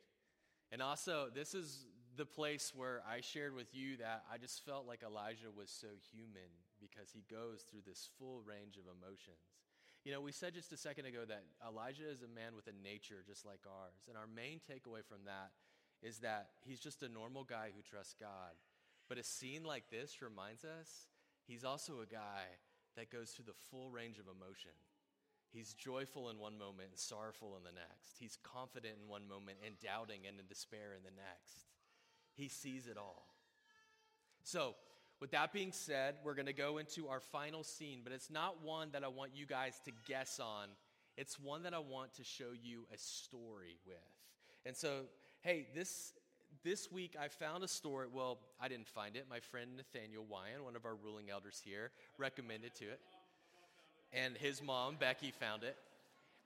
And 0.71 0.81
also, 0.81 1.27
this 1.35 1.55
is 1.55 1.87
the 2.17 2.25
place 2.25 2.73
where 2.75 3.03
I 3.03 3.21
shared 3.21 3.55
with 3.55 3.75
you 3.75 3.97
that 3.99 4.23
I 4.33 4.39
just 4.39 4.65
felt 4.65 4.87
like 4.87 5.03
Elijah 5.03 5.51
was 5.51 5.69
so 5.69 5.89
human 6.15 6.49
because 6.81 7.11
he 7.11 7.25
goes 7.29 7.67
through 7.69 7.83
this 7.87 8.09
full 8.19 8.41
range 8.47 8.77
of 8.79 8.87
emotions. 8.87 9.66
You 10.07 10.13
know, 10.13 10.21
we 10.21 10.31
said 10.31 10.55
just 10.55 10.71
a 10.71 10.77
second 10.77 11.07
ago 11.07 11.27
that 11.27 11.43
Elijah 11.67 12.09
is 12.09 12.23
a 12.23 12.31
man 12.31 12.55
with 12.55 12.69
a 12.69 12.83
nature 12.87 13.27
just 13.27 13.45
like 13.45 13.67
ours. 13.67 14.07
And 14.07 14.17
our 14.17 14.31
main 14.31 14.61
takeaway 14.63 15.03
from 15.03 15.27
that 15.27 15.51
is 16.01 16.19
that 16.19 16.51
he's 16.63 16.79
just 16.79 17.03
a 17.03 17.09
normal 17.09 17.43
guy 17.43 17.71
who 17.75 17.83
trusts 17.83 18.15
God. 18.15 18.55
But 19.09 19.19
a 19.19 19.25
scene 19.25 19.65
like 19.65 19.91
this 19.91 20.23
reminds 20.23 20.65
us 20.65 21.11
he's 21.49 21.65
also 21.65 21.95
a 22.03 22.07
guy 22.07 22.55
that 22.97 23.11
goes 23.11 23.31
through 23.31 23.47
the 23.47 23.61
full 23.69 23.91
range 23.91 24.21
of 24.21 24.31
emotion. 24.31 24.79
He's 25.51 25.75
joyful 25.75 26.31
in 26.31 26.39
one 26.39 26.57
moment 26.57 26.91
and 26.91 26.99
sorrowful 27.01 27.57
in 27.57 27.65
the 27.65 27.75
next. 27.75 28.15
He's 28.21 28.39
confident 28.45 28.95
in 29.03 29.11
one 29.11 29.27
moment 29.27 29.59
and 29.67 29.75
doubting 29.81 30.21
and 30.29 30.39
in 30.39 30.47
despair 30.47 30.95
in 30.95 31.03
the 31.03 31.11
next. 31.19 31.67
He 32.33 32.47
sees 32.47 32.87
it 32.87 32.97
all. 32.97 33.27
So, 34.45 34.77
with 35.21 35.31
that 35.31 35.53
being 35.53 35.73
said, 35.73 36.17
we're 36.25 36.35
going 36.35 36.47
to 36.47 36.53
go 36.53 36.79
into 36.79 37.09
our 37.09 37.21
final 37.21 37.65
scene, 37.65 38.01
but 38.05 38.13
it's 38.13 38.31
not 38.31 38.63
one 38.63 38.91
that 38.93 39.03
I 39.03 39.09
want 39.09 39.33
you 39.35 39.47
guys 39.47 39.81
to 39.87 39.93
guess 40.07 40.39
on. 40.41 40.69
It's 41.17 41.41
one 41.41 41.63
that 41.63 41.73
I 41.73 41.79
want 41.79 42.15
to 42.15 42.25
show 42.25 42.51
you 42.63 42.85
a 42.93 42.99
story 42.99 43.79
with. 43.87 43.97
And 44.67 44.77
so, 44.77 45.03
hey, 45.41 45.67
this 45.75 46.13
this 46.65 46.91
week 46.91 47.17
I 47.21 47.29
found 47.29 47.65
a 47.65 47.69
story. 47.69 48.09
Well, 48.13 48.39
I 48.61 48.69
didn't 48.69 48.89
find 48.89 49.17
it. 49.17 49.27
My 49.31 49.41
friend 49.41 49.71
Nathaniel 49.77 50.25
Wyan, 50.25 50.65
one 50.65 50.77
of 50.77 50.85
our 50.85 50.95
ruling 50.95 51.31
elders 51.31 51.63
here, 51.65 51.91
recommended 52.19 52.75
to 52.77 52.85
it. 52.85 53.01
And 54.13 54.37
his 54.37 54.63
mom, 54.63 54.97
Becky, 54.99 55.31
found 55.31 55.63
it. 55.63 55.77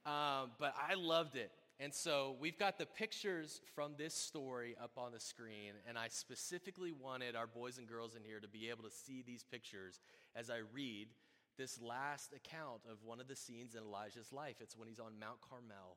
Um, 0.07 0.51
but 0.59 0.75
I 0.77 0.95
loved 0.95 1.37
it. 1.37 1.51
And 1.83 1.95
so 1.95 2.37
we've 2.39 2.59
got 2.59 2.77
the 2.77 2.85
pictures 2.85 3.63
from 3.75 3.95
this 3.97 4.13
story 4.13 4.77
up 4.83 4.93
on 4.99 5.13
the 5.13 5.19
screen. 5.19 5.73
And 5.89 5.97
I 5.97 6.09
specifically 6.09 6.93
wanted 6.93 7.35
our 7.35 7.47
boys 7.47 7.79
and 7.79 7.89
girls 7.89 8.15
in 8.15 8.23
here 8.23 8.39
to 8.39 8.49
be 8.49 8.69
able 8.69 8.85
to 8.85 8.91
see 8.91 9.23
these 9.27 9.43
pictures 9.43 9.99
as 10.37 10.51
I 10.51 10.59
read 10.75 11.09
this 11.57 11.81
last 11.81 12.35
account 12.35 12.83
of 12.91 12.99
one 13.03 13.19
of 13.19 13.29
the 13.29 13.37
scenes 13.37 13.75
in 13.75 13.83
Elijah's 13.83 14.31
life. 14.31 14.57
It's 14.61 14.77
when 14.77 14.89
he's 14.89 15.01
on 15.01 15.19
Mount 15.19 15.41
Carmel 15.41 15.97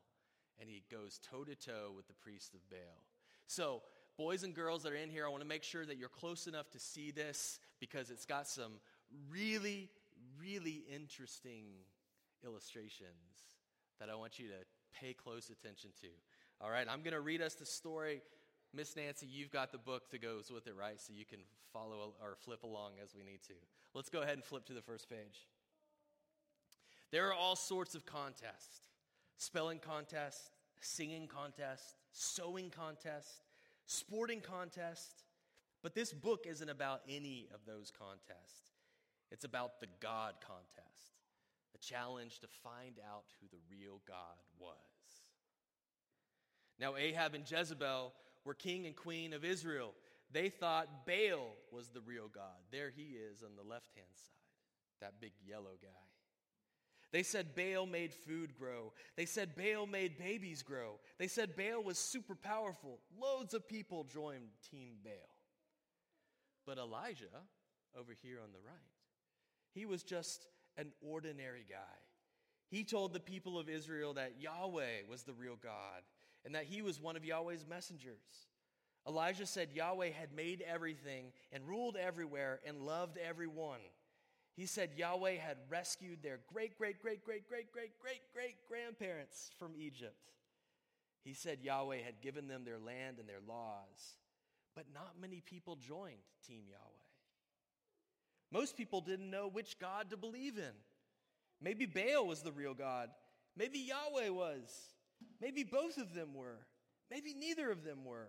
and 0.58 0.70
he 0.70 0.84
goes 0.90 1.20
toe 1.22 1.44
to 1.44 1.54
toe 1.54 1.92
with 1.94 2.06
the 2.06 2.14
priest 2.14 2.54
of 2.54 2.60
Baal. 2.70 3.04
So 3.46 3.82
boys 4.16 4.42
and 4.42 4.54
girls 4.54 4.84
that 4.84 4.92
are 4.92 4.96
in 4.96 5.10
here, 5.10 5.26
I 5.26 5.28
want 5.28 5.42
to 5.42 5.48
make 5.48 5.64
sure 5.64 5.84
that 5.84 5.98
you're 5.98 6.08
close 6.08 6.46
enough 6.46 6.70
to 6.70 6.78
see 6.78 7.10
this 7.10 7.58
because 7.78 8.10
it's 8.10 8.24
got 8.24 8.48
some 8.48 8.72
really, 9.30 9.90
really 10.40 10.84
interesting 10.90 11.64
illustrations 12.42 13.53
that 14.00 14.08
I 14.10 14.14
want 14.14 14.38
you 14.38 14.48
to 14.48 15.00
pay 15.00 15.12
close 15.12 15.50
attention 15.50 15.90
to. 16.00 16.08
All 16.60 16.70
right, 16.70 16.86
I'm 16.88 17.02
going 17.02 17.14
to 17.14 17.20
read 17.20 17.42
us 17.42 17.54
the 17.54 17.66
story. 17.66 18.22
Miss 18.72 18.96
Nancy, 18.96 19.26
you've 19.26 19.50
got 19.50 19.72
the 19.72 19.78
book 19.78 20.10
that 20.10 20.22
goes 20.22 20.50
with 20.50 20.66
it, 20.66 20.74
right? 20.78 21.00
So 21.00 21.12
you 21.14 21.24
can 21.24 21.40
follow 21.72 22.14
or 22.22 22.36
flip 22.36 22.62
along 22.62 22.92
as 23.02 23.14
we 23.14 23.22
need 23.22 23.42
to. 23.48 23.54
Let's 23.94 24.08
go 24.08 24.22
ahead 24.22 24.34
and 24.34 24.44
flip 24.44 24.64
to 24.66 24.72
the 24.72 24.82
first 24.82 25.08
page. 25.08 25.46
There 27.10 27.28
are 27.28 27.34
all 27.34 27.56
sorts 27.56 27.94
of 27.94 28.04
contests 28.06 28.80
spelling 29.36 29.78
contest, 29.78 30.50
singing 30.80 31.26
contest, 31.26 31.96
sewing 32.12 32.70
contest, 32.70 33.42
sporting 33.86 34.40
contest. 34.40 35.24
But 35.82 35.94
this 35.94 36.12
book 36.12 36.46
isn't 36.48 36.68
about 36.68 37.02
any 37.08 37.48
of 37.52 37.60
those 37.66 37.92
contests. 37.96 38.72
It's 39.30 39.44
about 39.44 39.80
the 39.80 39.86
God 40.00 40.34
contest, 40.40 41.13
challenge 41.88 42.40
to 42.40 42.48
find 42.62 42.98
out 43.12 43.24
who 43.40 43.48
the 43.48 43.62
real 43.70 44.00
God 44.06 44.38
was. 44.58 44.74
Now, 46.78 46.96
Ahab 46.96 47.34
and 47.34 47.48
Jezebel 47.48 48.12
were 48.44 48.54
king 48.54 48.86
and 48.86 48.96
queen 48.96 49.32
of 49.32 49.44
Israel. 49.44 49.92
They 50.32 50.48
thought 50.48 51.06
Baal 51.06 51.54
was 51.70 51.88
the 51.88 52.00
real 52.00 52.28
God. 52.28 52.58
There 52.72 52.90
he 52.94 53.16
is 53.16 53.42
on 53.42 53.56
the 53.56 53.68
left 53.68 53.90
hand 53.94 54.08
side, 54.12 55.00
that 55.00 55.20
big 55.20 55.32
yellow 55.46 55.76
guy. 55.80 55.88
They 57.12 57.22
said 57.22 57.54
Baal 57.54 57.86
made 57.86 58.12
food 58.12 58.56
grow. 58.58 58.92
They 59.16 59.26
said 59.26 59.54
Baal 59.54 59.86
made 59.86 60.18
babies 60.18 60.64
grow. 60.64 60.98
They 61.16 61.28
said 61.28 61.56
Baal 61.56 61.84
was 61.84 61.96
super 61.96 62.34
powerful. 62.34 62.98
Loads 63.16 63.54
of 63.54 63.68
people 63.68 64.02
joined 64.02 64.48
Team 64.68 64.94
Baal. 65.04 65.12
But 66.66 66.78
Elijah, 66.78 67.26
over 67.96 68.12
here 68.20 68.40
on 68.42 68.50
the 68.50 68.58
right, 68.66 68.74
he 69.74 69.86
was 69.86 70.02
just 70.02 70.48
an 70.76 70.92
ordinary 71.00 71.64
guy. 71.68 71.98
He 72.68 72.84
told 72.84 73.12
the 73.12 73.20
people 73.20 73.58
of 73.58 73.68
Israel 73.68 74.14
that 74.14 74.40
Yahweh 74.40 75.02
was 75.08 75.22
the 75.22 75.32
real 75.32 75.56
God 75.62 76.02
and 76.44 76.54
that 76.54 76.64
he 76.64 76.82
was 76.82 77.00
one 77.00 77.16
of 77.16 77.24
Yahweh's 77.24 77.64
messengers. 77.68 78.48
Elijah 79.06 79.46
said 79.46 79.68
Yahweh 79.72 80.10
had 80.10 80.34
made 80.34 80.62
everything 80.66 81.26
and 81.52 81.68
ruled 81.68 81.96
everywhere 81.96 82.60
and 82.66 82.86
loved 82.86 83.18
everyone. 83.18 83.80
He 84.56 84.66
said 84.66 84.90
Yahweh 84.96 85.36
had 85.36 85.58
rescued 85.68 86.22
their 86.22 86.40
great, 86.52 86.78
great, 86.78 87.00
great, 87.02 87.24
great, 87.24 87.46
great, 87.46 87.72
great, 87.72 87.98
great, 88.00 88.22
great 88.32 88.56
grandparents 88.68 89.50
from 89.58 89.72
Egypt. 89.76 90.32
He 91.24 91.34
said 91.34 91.58
Yahweh 91.62 92.02
had 92.04 92.20
given 92.20 92.48
them 92.48 92.64
their 92.64 92.78
land 92.78 93.18
and 93.18 93.28
their 93.28 93.40
laws. 93.46 94.16
But 94.74 94.86
not 94.92 95.20
many 95.20 95.40
people 95.40 95.76
joined 95.76 96.22
Team 96.46 96.62
Yahweh. 96.68 96.93
Most 98.54 98.76
people 98.76 99.00
didn't 99.00 99.30
know 99.30 99.48
which 99.48 99.80
God 99.80 100.10
to 100.10 100.16
believe 100.16 100.58
in. 100.58 100.74
Maybe 101.60 101.86
Baal 101.86 102.24
was 102.24 102.40
the 102.42 102.52
real 102.52 102.72
God. 102.72 103.08
Maybe 103.56 103.80
Yahweh 103.80 104.28
was. 104.28 104.70
Maybe 105.40 105.64
both 105.64 105.98
of 105.98 106.14
them 106.14 106.34
were. 106.34 106.60
Maybe 107.10 107.34
neither 107.34 107.72
of 107.72 107.82
them 107.82 108.04
were. 108.04 108.28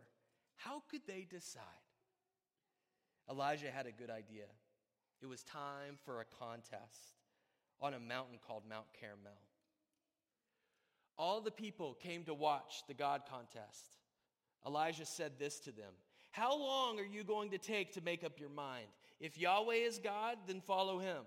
How 0.56 0.82
could 0.90 1.02
they 1.06 1.28
decide? 1.30 1.62
Elijah 3.30 3.70
had 3.70 3.86
a 3.86 3.92
good 3.92 4.10
idea. 4.10 4.46
It 5.22 5.28
was 5.28 5.44
time 5.44 6.00
for 6.06 6.22
a 6.22 6.26
contest 6.40 7.20
on 7.80 7.94
a 7.94 8.00
mountain 8.00 8.40
called 8.48 8.64
Mount 8.68 8.88
Carmel. 9.00 9.38
All 11.20 11.40
the 11.40 11.52
people 11.52 11.94
came 11.94 12.24
to 12.24 12.34
watch 12.34 12.82
the 12.88 12.96
God 12.96 13.22
contest. 13.30 13.98
Elijah 14.66 15.06
said 15.06 15.34
this 15.38 15.60
to 15.60 15.72
them 15.72 15.94
How 16.32 16.58
long 16.58 17.00
are 17.00 17.06
you 17.06 17.24
going 17.24 17.52
to 17.52 17.60
take 17.60 17.94
to 17.94 18.02
make 18.02 18.24
up 18.24 18.40
your 18.40 18.50
mind? 18.50 18.88
If 19.20 19.38
Yahweh 19.38 19.76
is 19.76 20.00
God, 20.00 20.38
then 20.48 20.62
follow 20.62 21.00
him. 21.00 21.24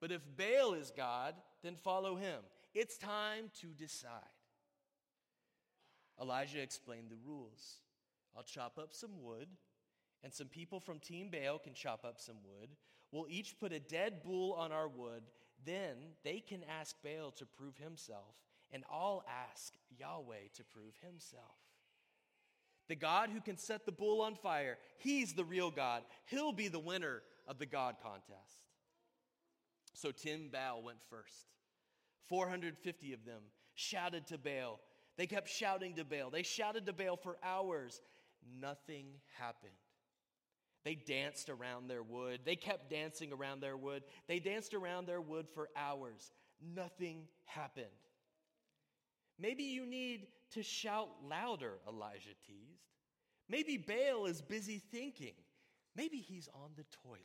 But 0.00 0.12
if 0.12 0.22
Baal 0.36 0.74
is 0.74 0.92
God, 0.96 1.34
then 1.62 1.76
follow 1.76 2.16
him. 2.16 2.40
It's 2.74 2.98
time 2.98 3.50
to 3.60 3.68
decide. 3.68 4.10
Elijah 6.20 6.60
explained 6.60 7.10
the 7.10 7.16
rules. 7.26 7.78
I'll 8.36 8.42
chop 8.42 8.78
up 8.78 8.92
some 8.92 9.22
wood, 9.22 9.48
and 10.22 10.32
some 10.32 10.48
people 10.48 10.80
from 10.80 10.98
Team 10.98 11.30
Baal 11.30 11.58
can 11.58 11.74
chop 11.74 12.04
up 12.04 12.20
some 12.20 12.36
wood. 12.44 12.70
We'll 13.10 13.26
each 13.28 13.58
put 13.58 13.72
a 13.72 13.80
dead 13.80 14.22
bull 14.22 14.52
on 14.54 14.70
our 14.72 14.88
wood. 14.88 15.22
Then 15.64 15.96
they 16.24 16.40
can 16.40 16.62
ask 16.80 16.96
Baal 17.02 17.30
to 17.32 17.46
prove 17.46 17.76
himself, 17.78 18.34
and 18.70 18.84
I'll 18.90 19.24
ask 19.50 19.74
Yahweh 19.96 20.48
to 20.54 20.64
prove 20.64 20.94
himself. 21.02 21.56
The 22.88 22.96
God 22.96 23.30
who 23.30 23.40
can 23.40 23.58
set 23.58 23.84
the 23.84 23.92
bull 23.92 24.22
on 24.22 24.34
fire, 24.34 24.78
he's 24.98 25.34
the 25.34 25.44
real 25.44 25.70
God. 25.70 26.02
He'll 26.26 26.52
be 26.52 26.68
the 26.68 26.78
winner 26.78 27.22
of 27.46 27.58
the 27.58 27.66
God 27.66 27.96
contest. 28.02 28.62
So 29.94 30.10
Team 30.10 30.48
Baal 30.52 30.82
went 30.82 31.02
first. 31.10 31.46
450 32.28 33.12
of 33.12 33.24
them 33.24 33.42
shouted 33.74 34.26
to 34.28 34.38
Baal. 34.38 34.80
They 35.16 35.26
kept 35.26 35.48
shouting 35.48 35.94
to 35.94 36.04
Baal. 36.04 36.30
They 36.30 36.42
shouted 36.42 36.86
to 36.86 36.92
Baal 36.92 37.16
for 37.16 37.36
hours. 37.42 38.00
Nothing 38.60 39.06
happened. 39.38 39.72
They 40.84 40.94
danced 40.94 41.50
around 41.50 41.88
their 41.88 42.02
wood. 42.02 42.40
They 42.44 42.56
kept 42.56 42.90
dancing 42.90 43.32
around 43.32 43.60
their 43.60 43.76
wood. 43.76 44.04
They 44.28 44.38
danced 44.38 44.74
around 44.74 45.06
their 45.06 45.20
wood 45.20 45.46
for 45.52 45.68
hours. 45.76 46.32
Nothing 46.74 47.24
happened. 47.44 47.86
Maybe 49.38 49.64
you 49.64 49.86
need 49.86 50.26
to 50.52 50.62
shout 50.62 51.08
louder, 51.28 51.74
Elijah 51.88 52.34
teased. 52.46 52.82
Maybe 53.48 53.76
Baal 53.76 54.26
is 54.26 54.42
busy 54.42 54.82
thinking. 54.90 55.34
Maybe 55.96 56.18
he's 56.18 56.48
on 56.54 56.70
the 56.76 56.84
toilet. 57.02 57.22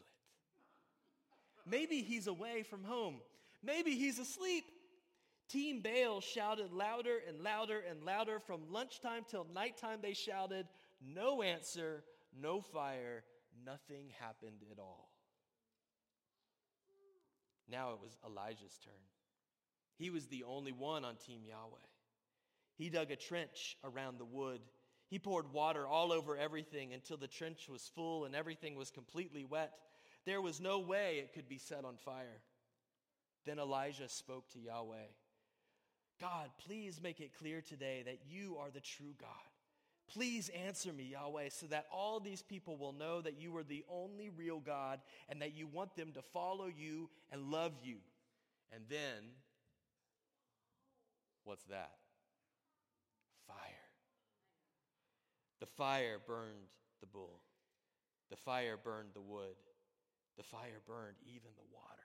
Maybe 1.66 2.02
he's 2.02 2.28
away 2.28 2.64
from 2.64 2.84
home. 2.84 3.22
Maybe 3.64 3.92
he's 3.96 4.20
asleep. 4.20 4.66
Team 5.50 5.82
Baal 5.82 6.22
shouted 6.22 6.72
louder 6.72 7.20
and 7.28 7.42
louder 7.42 7.84
and 7.90 8.04
louder 8.04 8.40
from 8.40 8.72
lunchtime 8.72 9.24
till 9.30 9.46
nighttime. 9.54 10.00
They 10.02 10.14
shouted, 10.14 10.68
No 11.02 11.42
answer, 11.42 12.04
no 12.40 12.62
fire, 12.62 13.24
nothing 13.66 14.12
happened 14.20 14.64
at 14.72 14.80
all. 14.80 15.10
Now 17.70 17.92
it 17.92 18.00
was 18.02 18.18
Elijah's 18.26 18.78
turn. 18.84 18.94
He 19.98 20.10
was 20.10 20.28
the 20.28 20.44
only 20.44 20.72
one 20.72 21.06
on 21.06 21.16
Team 21.16 21.42
Yahweh. 21.48 21.93
He 22.76 22.90
dug 22.90 23.12
a 23.12 23.16
trench 23.16 23.78
around 23.84 24.18
the 24.18 24.26
wood. 24.26 24.62
He 25.10 25.20
poured 25.20 25.54
water 25.54 25.86
all 25.86 26.12
over 26.12 26.38
everything 26.38 26.94
until 26.94 27.18
the 27.18 27.28
trench 27.28 27.70
was 27.70 27.92
full 27.94 28.26
and 28.26 28.36
everything 28.36 28.76
was 28.76 28.90
completely 28.90 29.44
wet. 29.44 29.74
There 30.26 30.42
was 30.42 30.60
no 30.60 30.80
way 30.80 31.18
it 31.18 31.34
could 31.34 31.48
be 31.48 31.58
set 31.58 31.86
on 31.86 31.98
fire. 31.98 32.42
Then 33.46 33.60
Elijah 33.60 34.08
spoke 34.08 34.50
to 34.54 34.60
Yahweh 34.60 35.12
God, 36.22 36.50
please 36.66 37.02
make 37.02 37.20
it 37.20 37.38
clear 37.38 37.62
today 37.62 38.04
that 38.06 38.20
you 38.26 38.58
are 38.58 38.72
the 38.72 38.80
true 38.80 39.14
God. 39.20 39.30
Please 40.08 40.50
answer 40.50 40.94
me, 40.94 41.04
Yahweh, 41.04 41.50
so 41.50 41.66
that 41.68 41.88
all 41.92 42.20
these 42.20 42.42
people 42.42 42.78
will 42.78 42.94
know 42.94 43.22
that 43.22 43.40
you 43.40 43.56
are 43.58 43.64
the 43.64 43.84
only 43.90 44.30
real 44.30 44.60
God 44.60 45.00
and 45.28 45.42
that 45.42 45.56
you 45.56 45.68
want 45.68 45.96
them 45.96 46.12
to 46.14 46.22
follow 46.22 46.68
you 46.68 47.10
and 47.32 47.52
love 47.52 47.74
you. 47.84 47.98
And 48.72 48.84
then, 48.90 49.32
what's 51.44 51.64
that? 51.66 51.92
Fire. 53.48 53.58
The 55.60 55.66
fire 55.66 56.18
burned 56.26 56.70
the 57.00 57.08
bull, 57.08 57.42
the 58.30 58.36
fire 58.36 58.78
burned 58.82 59.10
the 59.14 59.22
wood, 59.22 59.56
the 60.38 60.44
fire 60.44 60.82
burned 60.88 61.18
even 61.26 61.50
the 61.56 61.74
water. 61.74 62.04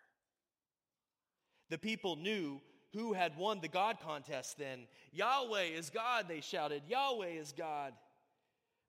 The 1.71 1.79
people 1.79 2.17
knew 2.17 2.61
who 2.95 3.13
had 3.13 3.37
won 3.37 3.61
the 3.61 3.69
God 3.69 3.99
contest 4.01 4.59
then. 4.59 4.87
Yahweh 5.13 5.65
is 5.65 5.91
God, 5.91 6.27
they 6.29 6.41
shouted. 6.41 6.83
Yahweh 6.89 7.29
is 7.29 7.53
God. 7.53 7.93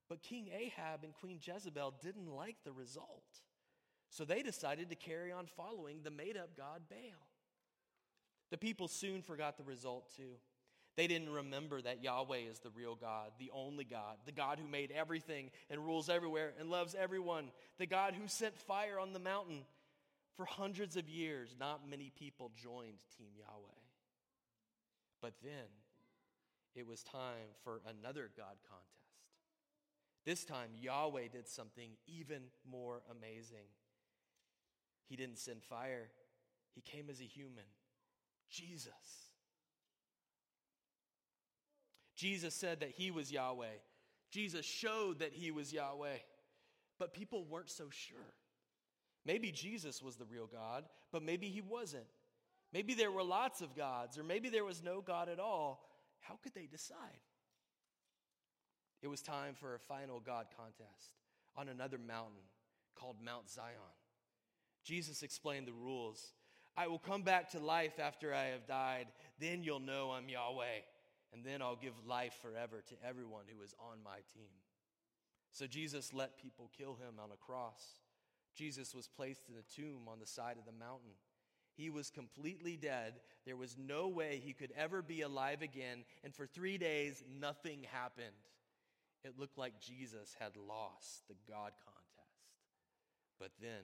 But 0.08 0.24
King 0.24 0.50
Ahab 0.54 1.04
and 1.04 1.14
Queen 1.14 1.40
Jezebel 1.42 1.94
didn't 2.02 2.28
like 2.28 2.56
the 2.64 2.72
result. 2.72 3.24
So 4.10 4.26
they 4.26 4.42
decided 4.42 4.90
to 4.90 4.96
carry 4.96 5.32
on 5.32 5.46
following 5.46 6.00
the 6.04 6.10
made 6.10 6.38
up 6.38 6.58
God 6.58 6.82
Baal. 6.90 7.28
The 8.50 8.58
people 8.58 8.88
soon 8.88 9.22
forgot 9.22 9.58
the 9.58 9.64
result 9.64 10.12
too. 10.16 10.38
They 10.96 11.08
didn't 11.08 11.30
remember 11.30 11.82
that 11.82 12.04
Yahweh 12.04 12.50
is 12.52 12.60
the 12.60 12.72
real 12.72 12.96
God, 12.96 13.32
the 13.40 13.52
only 13.54 13.86
God, 13.86 14.18
the 14.26 14.32
God 14.32 14.60
who 14.60 14.68
made 14.68 14.92
everything 14.92 15.52
and 15.70 15.86
rules 15.86 16.10
everywhere 16.10 16.54
and 16.60 16.70
loves 16.70 16.96
everyone, 16.96 17.52
the 17.78 17.86
God 17.86 18.16
who 18.16 18.28
sent 18.28 18.58
fire 18.58 19.00
on 19.00 19.14
the 19.14 19.20
mountain. 19.20 19.62
For 20.36 20.46
hundreds 20.46 20.96
of 20.96 21.10
years, 21.10 21.54
not 21.60 21.90
many 21.90 22.12
people 22.18 22.52
joined 22.56 23.00
Team 23.18 23.28
Yahweh. 23.38 23.80
But 25.22 25.34
then 25.44 25.68
it 26.76 26.88
was 26.88 27.04
time 27.04 27.52
for 27.64 27.82
another 27.86 28.30
God 28.38 28.56
contest. 28.70 29.00
This 30.26 30.46
time, 30.46 30.70
Yahweh 30.80 31.28
did 31.32 31.48
something 31.48 31.92
even 32.08 32.44
more 32.70 33.02
amazing. 33.12 33.68
He 35.08 35.16
didn't 35.16 35.40
send 35.40 35.64
fire, 35.64 36.10
He 36.74 36.82
came 36.82 37.10
as 37.10 37.20
a 37.20 37.26
human 37.26 37.66
Jesus. 38.50 39.29
Jesus 42.20 42.54
said 42.54 42.82
that 42.82 42.92
He 42.92 43.12
was 43.12 43.32
Yahweh. 43.32 43.78
Jesus 44.30 44.66
showed 44.66 45.20
that 45.20 45.32
He 45.32 45.52
was 45.52 45.72
Yahweh. 45.72 46.18
But 47.00 47.14
people 47.14 47.46
weren't 47.46 47.70
so 47.70 47.86
sure. 47.90 48.34
Maybe 49.26 49.52
Jesus 49.52 50.04
was 50.04 50.18
the 50.18 50.26
real 50.26 50.46
God, 50.46 50.84
but 51.14 51.24
maybe 51.24 51.48
He 51.48 51.62
wasn't. 51.62 52.04
Maybe 52.74 52.94
there 52.94 53.12
were 53.12 53.24
lots 53.24 53.62
of 53.62 53.74
gods, 53.74 54.18
or 54.18 54.24
maybe 54.24 54.50
there 54.50 54.66
was 54.66 54.84
no 54.84 55.00
God 55.00 55.30
at 55.30 55.40
all. 55.40 55.88
How 56.20 56.36
could 56.44 56.54
they 56.54 56.68
decide? 56.70 56.98
It 59.02 59.08
was 59.08 59.22
time 59.22 59.56
for 59.56 59.76
a 59.76 59.80
final 59.80 60.20
God 60.20 60.48
contest 60.58 61.16
on 61.56 61.70
another 61.70 61.98
mountain 61.98 62.44
called 62.96 63.16
Mount 63.24 63.50
Zion. 63.50 63.96
Jesus 64.84 65.24
explained 65.24 65.68
the 65.68 65.74
rules. 65.74 66.34
I 66.76 66.88
will 66.88 67.00
come 67.00 67.24
back 67.24 67.52
to 67.52 67.60
life 67.60 67.98
after 67.98 68.34
I 68.34 68.48
have 68.48 68.68
died. 68.68 69.08
Then 69.40 69.64
you'll 69.64 69.80
know 69.80 70.12
I'm 70.12 70.28
Yahweh. 70.28 70.82
And 71.34 71.44
then 71.44 71.62
I'll 71.62 71.76
give 71.76 71.94
life 72.08 72.38
forever 72.42 72.82
to 72.88 73.08
everyone 73.08 73.46
who 73.48 73.62
is 73.64 73.74
on 73.80 74.04
my 74.04 74.18
team. 74.34 74.50
So 75.52 75.68
Jesus 75.68 76.14
let 76.14 76.42
people 76.42 76.72
kill 76.78 76.96
him 76.96 77.20
on 77.22 77.30
a 77.32 77.38
cross. 77.38 78.00
Jesus 78.56 78.94
was 78.94 79.08
placed 79.08 79.48
in 79.48 79.56
a 79.56 79.76
tomb 79.76 80.08
on 80.08 80.20
the 80.20 80.26
side 80.26 80.58
of 80.58 80.66
the 80.66 80.78
mountain. 80.78 81.12
He 81.76 81.90
was 81.90 82.10
completely 82.10 82.76
dead. 82.76 83.14
There 83.46 83.56
was 83.56 83.78
no 83.78 84.08
way 84.08 84.42
he 84.44 84.54
could 84.54 84.74
ever 84.76 85.02
be 85.02 85.22
alive 85.22 85.62
again. 85.62 86.04
And 86.24 86.36
for 86.36 86.46
three 86.46 86.78
days, 86.78 87.24
nothing 87.40 87.86
happened. 87.92 88.28
It 89.24 89.40
looked 89.40 89.58
like 89.58 89.80
Jesus 89.80 90.36
had 90.40 90.58
lost 90.58 91.28
the 91.28 91.36
God 91.48 91.72
contest. 91.86 92.00
But 93.40 93.52
then, 93.62 93.84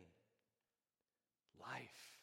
life. 1.59 2.19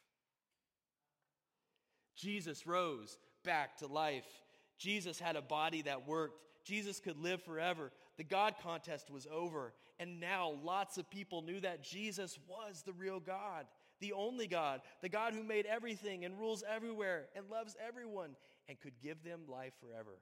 Jesus 2.16 2.66
rose 2.66 3.18
back 3.42 3.78
to 3.78 3.86
life. 3.86 4.41
Jesus 4.82 5.20
had 5.20 5.36
a 5.36 5.42
body 5.42 5.82
that 5.82 6.08
worked. 6.08 6.40
Jesus 6.64 6.98
could 6.98 7.16
live 7.16 7.42
forever. 7.42 7.92
The 8.16 8.24
God 8.24 8.54
contest 8.62 9.10
was 9.10 9.28
over. 9.32 9.72
And 10.00 10.18
now 10.18 10.58
lots 10.64 10.98
of 10.98 11.08
people 11.08 11.42
knew 11.42 11.60
that 11.60 11.84
Jesus 11.84 12.38
was 12.48 12.82
the 12.82 12.92
real 12.92 13.20
God, 13.20 13.66
the 14.00 14.12
only 14.12 14.48
God, 14.48 14.80
the 15.00 15.08
God 15.08 15.34
who 15.34 15.44
made 15.44 15.66
everything 15.66 16.24
and 16.24 16.38
rules 16.38 16.64
everywhere 16.68 17.26
and 17.36 17.48
loves 17.48 17.76
everyone 17.86 18.30
and 18.68 18.80
could 18.80 18.98
give 19.00 19.22
them 19.22 19.42
life 19.48 19.74
forever. 19.80 20.18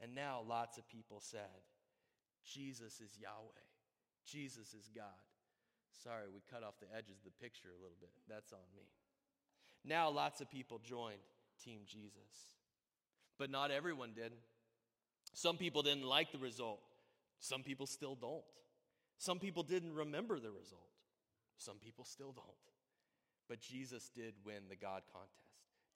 And 0.00 0.14
now 0.14 0.42
lots 0.48 0.78
of 0.78 0.88
people 0.88 1.20
said, 1.20 1.62
Jesus 2.46 3.00
is 3.00 3.18
Yahweh. 3.20 3.66
Jesus 4.24 4.72
is 4.72 4.88
God. 4.94 5.04
Sorry, 6.02 6.24
we 6.32 6.40
cut 6.50 6.62
off 6.62 6.80
the 6.80 6.96
edges 6.96 7.18
of 7.18 7.24
the 7.24 7.42
picture 7.42 7.68
a 7.68 7.82
little 7.82 7.96
bit. 8.00 8.10
That's 8.28 8.52
on 8.52 8.64
me. 8.74 8.84
Now 9.84 10.08
lots 10.08 10.40
of 10.40 10.50
people 10.50 10.78
joined 10.78 11.20
Team 11.62 11.80
Jesus. 11.86 12.57
But 13.38 13.50
not 13.50 13.70
everyone 13.70 14.12
did. 14.14 14.32
Some 15.34 15.56
people 15.56 15.82
didn't 15.82 16.04
like 16.04 16.32
the 16.32 16.38
result. 16.38 16.80
Some 17.38 17.62
people 17.62 17.86
still 17.86 18.14
don't. 18.14 18.42
Some 19.18 19.38
people 19.38 19.62
didn't 19.62 19.94
remember 19.94 20.38
the 20.38 20.50
result. 20.50 20.88
Some 21.56 21.76
people 21.76 22.04
still 22.04 22.32
don't. 22.32 22.46
But 23.48 23.60
Jesus 23.60 24.10
did 24.14 24.34
win 24.44 24.62
the 24.68 24.76
God 24.76 25.02
contest. 25.12 25.32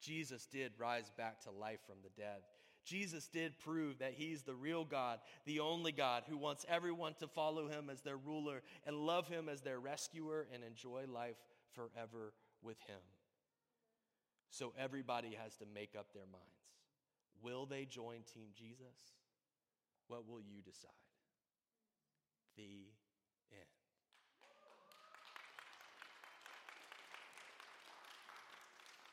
Jesus 0.00 0.46
did 0.46 0.72
rise 0.78 1.11
back 1.16 1.40
to 1.42 1.50
life 1.50 1.81
from 1.87 1.96
the 2.02 2.20
dead. 2.20 2.42
Jesus 2.85 3.28
did 3.28 3.59
prove 3.61 4.00
that 4.00 4.14
he's 4.14 4.42
the 4.42 4.55
real 4.55 4.85
God, 4.85 5.20
the 5.44 5.61
only 5.61 5.92
God 5.92 6.24
who 6.28 6.37
wants 6.37 6.66
everyone 6.68 7.14
to 7.20 7.28
follow 7.28 7.68
him 7.68 7.88
as 7.90 8.00
their 8.00 8.16
ruler 8.16 8.62
and 8.85 8.96
love 8.96 9.28
him 9.28 9.48
as 9.48 9.61
their 9.61 9.78
rescuer 9.78 10.48
and 10.52 10.64
enjoy 10.64 11.05
life 11.07 11.37
forever 11.74 12.33
with 12.61 12.78
him. 12.88 12.98
So 14.50 14.72
everybody 14.76 15.37
has 15.40 15.55
to 15.57 15.64
make 15.72 15.94
up 15.96 16.12
their 16.12 16.26
minds. 16.26 16.62
Will 17.42 17.66
they 17.66 17.85
join 17.85 18.18
Team 18.33 18.48
Jesus? 18.57 19.16
What 20.09 20.28
will 20.28 20.40
you 20.40 20.62
decide? 20.64 20.90
The 22.57 22.87
end. 23.50 23.66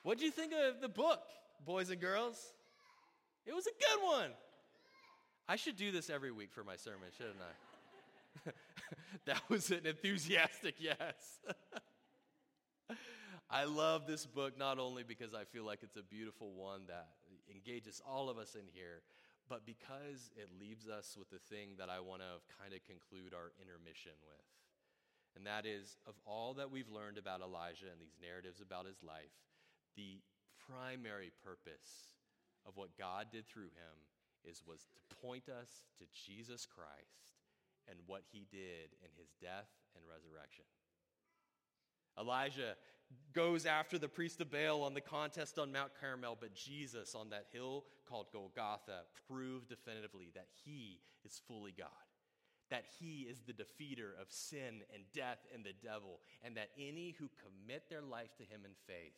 What 0.03 0.17
do 0.17 0.25
you 0.25 0.31
think 0.31 0.53
of 0.53 0.81
the 0.81 0.89
book, 0.89 1.21
boys 1.65 1.89
and 1.89 1.99
girls? 1.99 2.53
It 3.45 3.55
was 3.55 3.65
a 3.65 3.71
good 3.71 4.05
one. 4.05 4.31
I 5.47 5.55
should 5.55 5.77
do 5.77 5.91
this 5.91 6.09
every 6.09 6.31
week 6.31 6.51
for 6.51 6.63
my 6.63 6.75
sermon, 6.75 7.09
shouldn't 7.17 7.37
I? 8.45 8.51
that 9.25 9.41
was 9.49 9.71
an 9.71 9.85
enthusiastic 9.85 10.75
yes. 10.79 11.39
I 13.49 13.63
love 13.63 14.05
this 14.05 14.27
book 14.27 14.59
not 14.59 14.77
only 14.77 15.01
because 15.01 15.33
I 15.33 15.45
feel 15.45 15.65
like 15.65 15.79
it's 15.81 15.95
a 15.95 16.03
beautiful 16.03 16.51
one 16.53 16.81
that 16.87 17.07
engages 17.49 18.01
all 18.05 18.29
of 18.29 18.37
us 18.37 18.55
in 18.55 18.69
here, 18.71 19.01
but 19.49 19.65
because 19.65 20.29
it 20.37 20.49
leaves 20.61 20.87
us 20.87 21.17
with 21.17 21.29
the 21.29 21.41
thing 21.41 21.73
that 21.81 21.89
I 21.89 21.99
want 21.99 22.21
to 22.21 22.39
kind 22.61 22.73
of 22.73 22.85
conclude 22.85 23.33
our 23.33 23.51
intermission 23.57 24.13
with. 24.21 24.47
And 25.35 25.45
that 25.45 25.65
is 25.65 25.97
of 26.05 26.13
all 26.25 26.53
that 26.55 26.69
we've 26.69 26.89
learned 26.89 27.17
about 27.17 27.41
Elijah 27.41 27.89
and 27.89 28.01
these 28.01 28.17
narratives 28.21 28.61
about 28.61 28.85
his 28.85 29.01
life, 29.01 29.33
the 29.95 30.21
primary 30.69 31.31
purpose 31.43 32.13
of 32.65 32.77
what 32.77 32.97
God 32.97 33.33
did 33.33 33.47
through 33.47 33.73
him 33.73 33.95
is 34.45 34.61
was 34.65 34.85
to 34.85 35.15
point 35.21 35.49
us 35.49 35.89
to 35.97 36.05
Jesus 36.13 36.65
Christ 36.65 37.41
and 37.89 37.97
what 38.05 38.23
he 38.31 38.45
did 38.51 38.93
in 39.01 39.09
his 39.17 39.33
death 39.41 39.69
and 39.97 40.05
resurrection. 40.05 40.65
Elijah 42.19 42.75
goes 43.33 43.65
after 43.65 43.97
the 43.97 44.07
priest 44.07 44.41
of 44.41 44.51
Baal 44.51 44.83
on 44.83 44.93
the 44.93 45.01
contest 45.01 45.57
on 45.57 45.71
Mount 45.71 45.91
Carmel, 45.99 46.37
but 46.39 46.53
Jesus 46.53 47.15
on 47.15 47.29
that 47.29 47.47
hill 47.51 47.85
called 48.07 48.27
Golgotha 48.31 49.03
proved 49.27 49.69
definitively 49.69 50.31
that 50.35 50.47
he 50.65 50.99
is 51.25 51.41
fully 51.47 51.73
God, 51.75 51.87
that 52.69 52.85
he 52.99 53.27
is 53.29 53.41
the 53.41 53.53
defeater 53.53 54.19
of 54.21 54.29
sin 54.29 54.81
and 54.93 55.03
death 55.13 55.39
and 55.53 55.63
the 55.63 55.73
devil, 55.81 56.19
and 56.43 56.57
that 56.57 56.69
any 56.77 57.15
who 57.17 57.29
commit 57.41 57.89
their 57.89 58.01
life 58.01 58.35
to 58.37 58.43
him 58.43 58.61
in 58.65 58.73
faith 58.85 59.17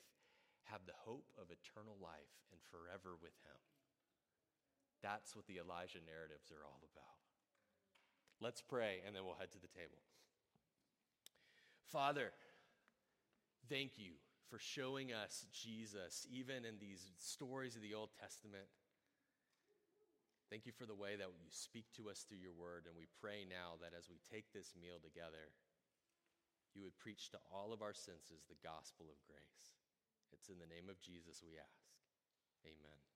have 0.64 0.82
the 0.86 0.96
hope 1.04 1.28
of 1.38 1.52
eternal 1.52 1.98
life 2.02 2.32
and 2.52 2.62
forever 2.70 3.18
with 3.22 3.36
him. 3.44 3.60
That's 5.02 5.36
what 5.36 5.48
the 5.48 5.58
Elijah 5.58 6.00
narratives 6.06 6.52
are 6.52 6.64
all 6.64 6.80
about. 6.94 7.20
Let's 8.40 8.62
pray, 8.62 9.02
and 9.06 9.16
then 9.16 9.26
we'll 9.26 9.36
head 9.36 9.52
to 9.52 9.60
the 9.60 9.68
table. 9.68 9.98
Father, 11.92 12.32
Thank 13.70 13.98
you 13.98 14.18
for 14.50 14.60
showing 14.60 15.14
us 15.14 15.46
Jesus, 15.54 16.28
even 16.28 16.66
in 16.66 16.76
these 16.80 17.12
stories 17.18 17.76
of 17.76 17.82
the 17.82 17.94
Old 17.94 18.10
Testament. 18.20 18.68
Thank 20.52 20.68
you 20.68 20.76
for 20.76 20.84
the 20.84 20.98
way 20.98 21.16
that 21.16 21.32
you 21.40 21.48
speak 21.48 21.88
to 21.96 22.12
us 22.12 22.28
through 22.28 22.44
your 22.44 22.52
word. 22.52 22.84
And 22.84 22.92
we 23.00 23.08
pray 23.24 23.48
now 23.48 23.80
that 23.80 23.96
as 23.96 24.12
we 24.12 24.20
take 24.28 24.52
this 24.52 24.76
meal 24.76 25.00
together, 25.00 25.56
you 26.76 26.84
would 26.84 27.00
preach 27.00 27.32
to 27.32 27.40
all 27.48 27.72
of 27.72 27.80
our 27.80 27.96
senses 27.96 28.44
the 28.52 28.60
gospel 28.60 29.08
of 29.08 29.24
grace. 29.24 29.80
It's 30.36 30.52
in 30.52 30.60
the 30.60 30.68
name 30.68 30.92
of 30.92 31.00
Jesus 31.00 31.40
we 31.40 31.56
ask. 31.56 31.88
Amen. 32.68 33.11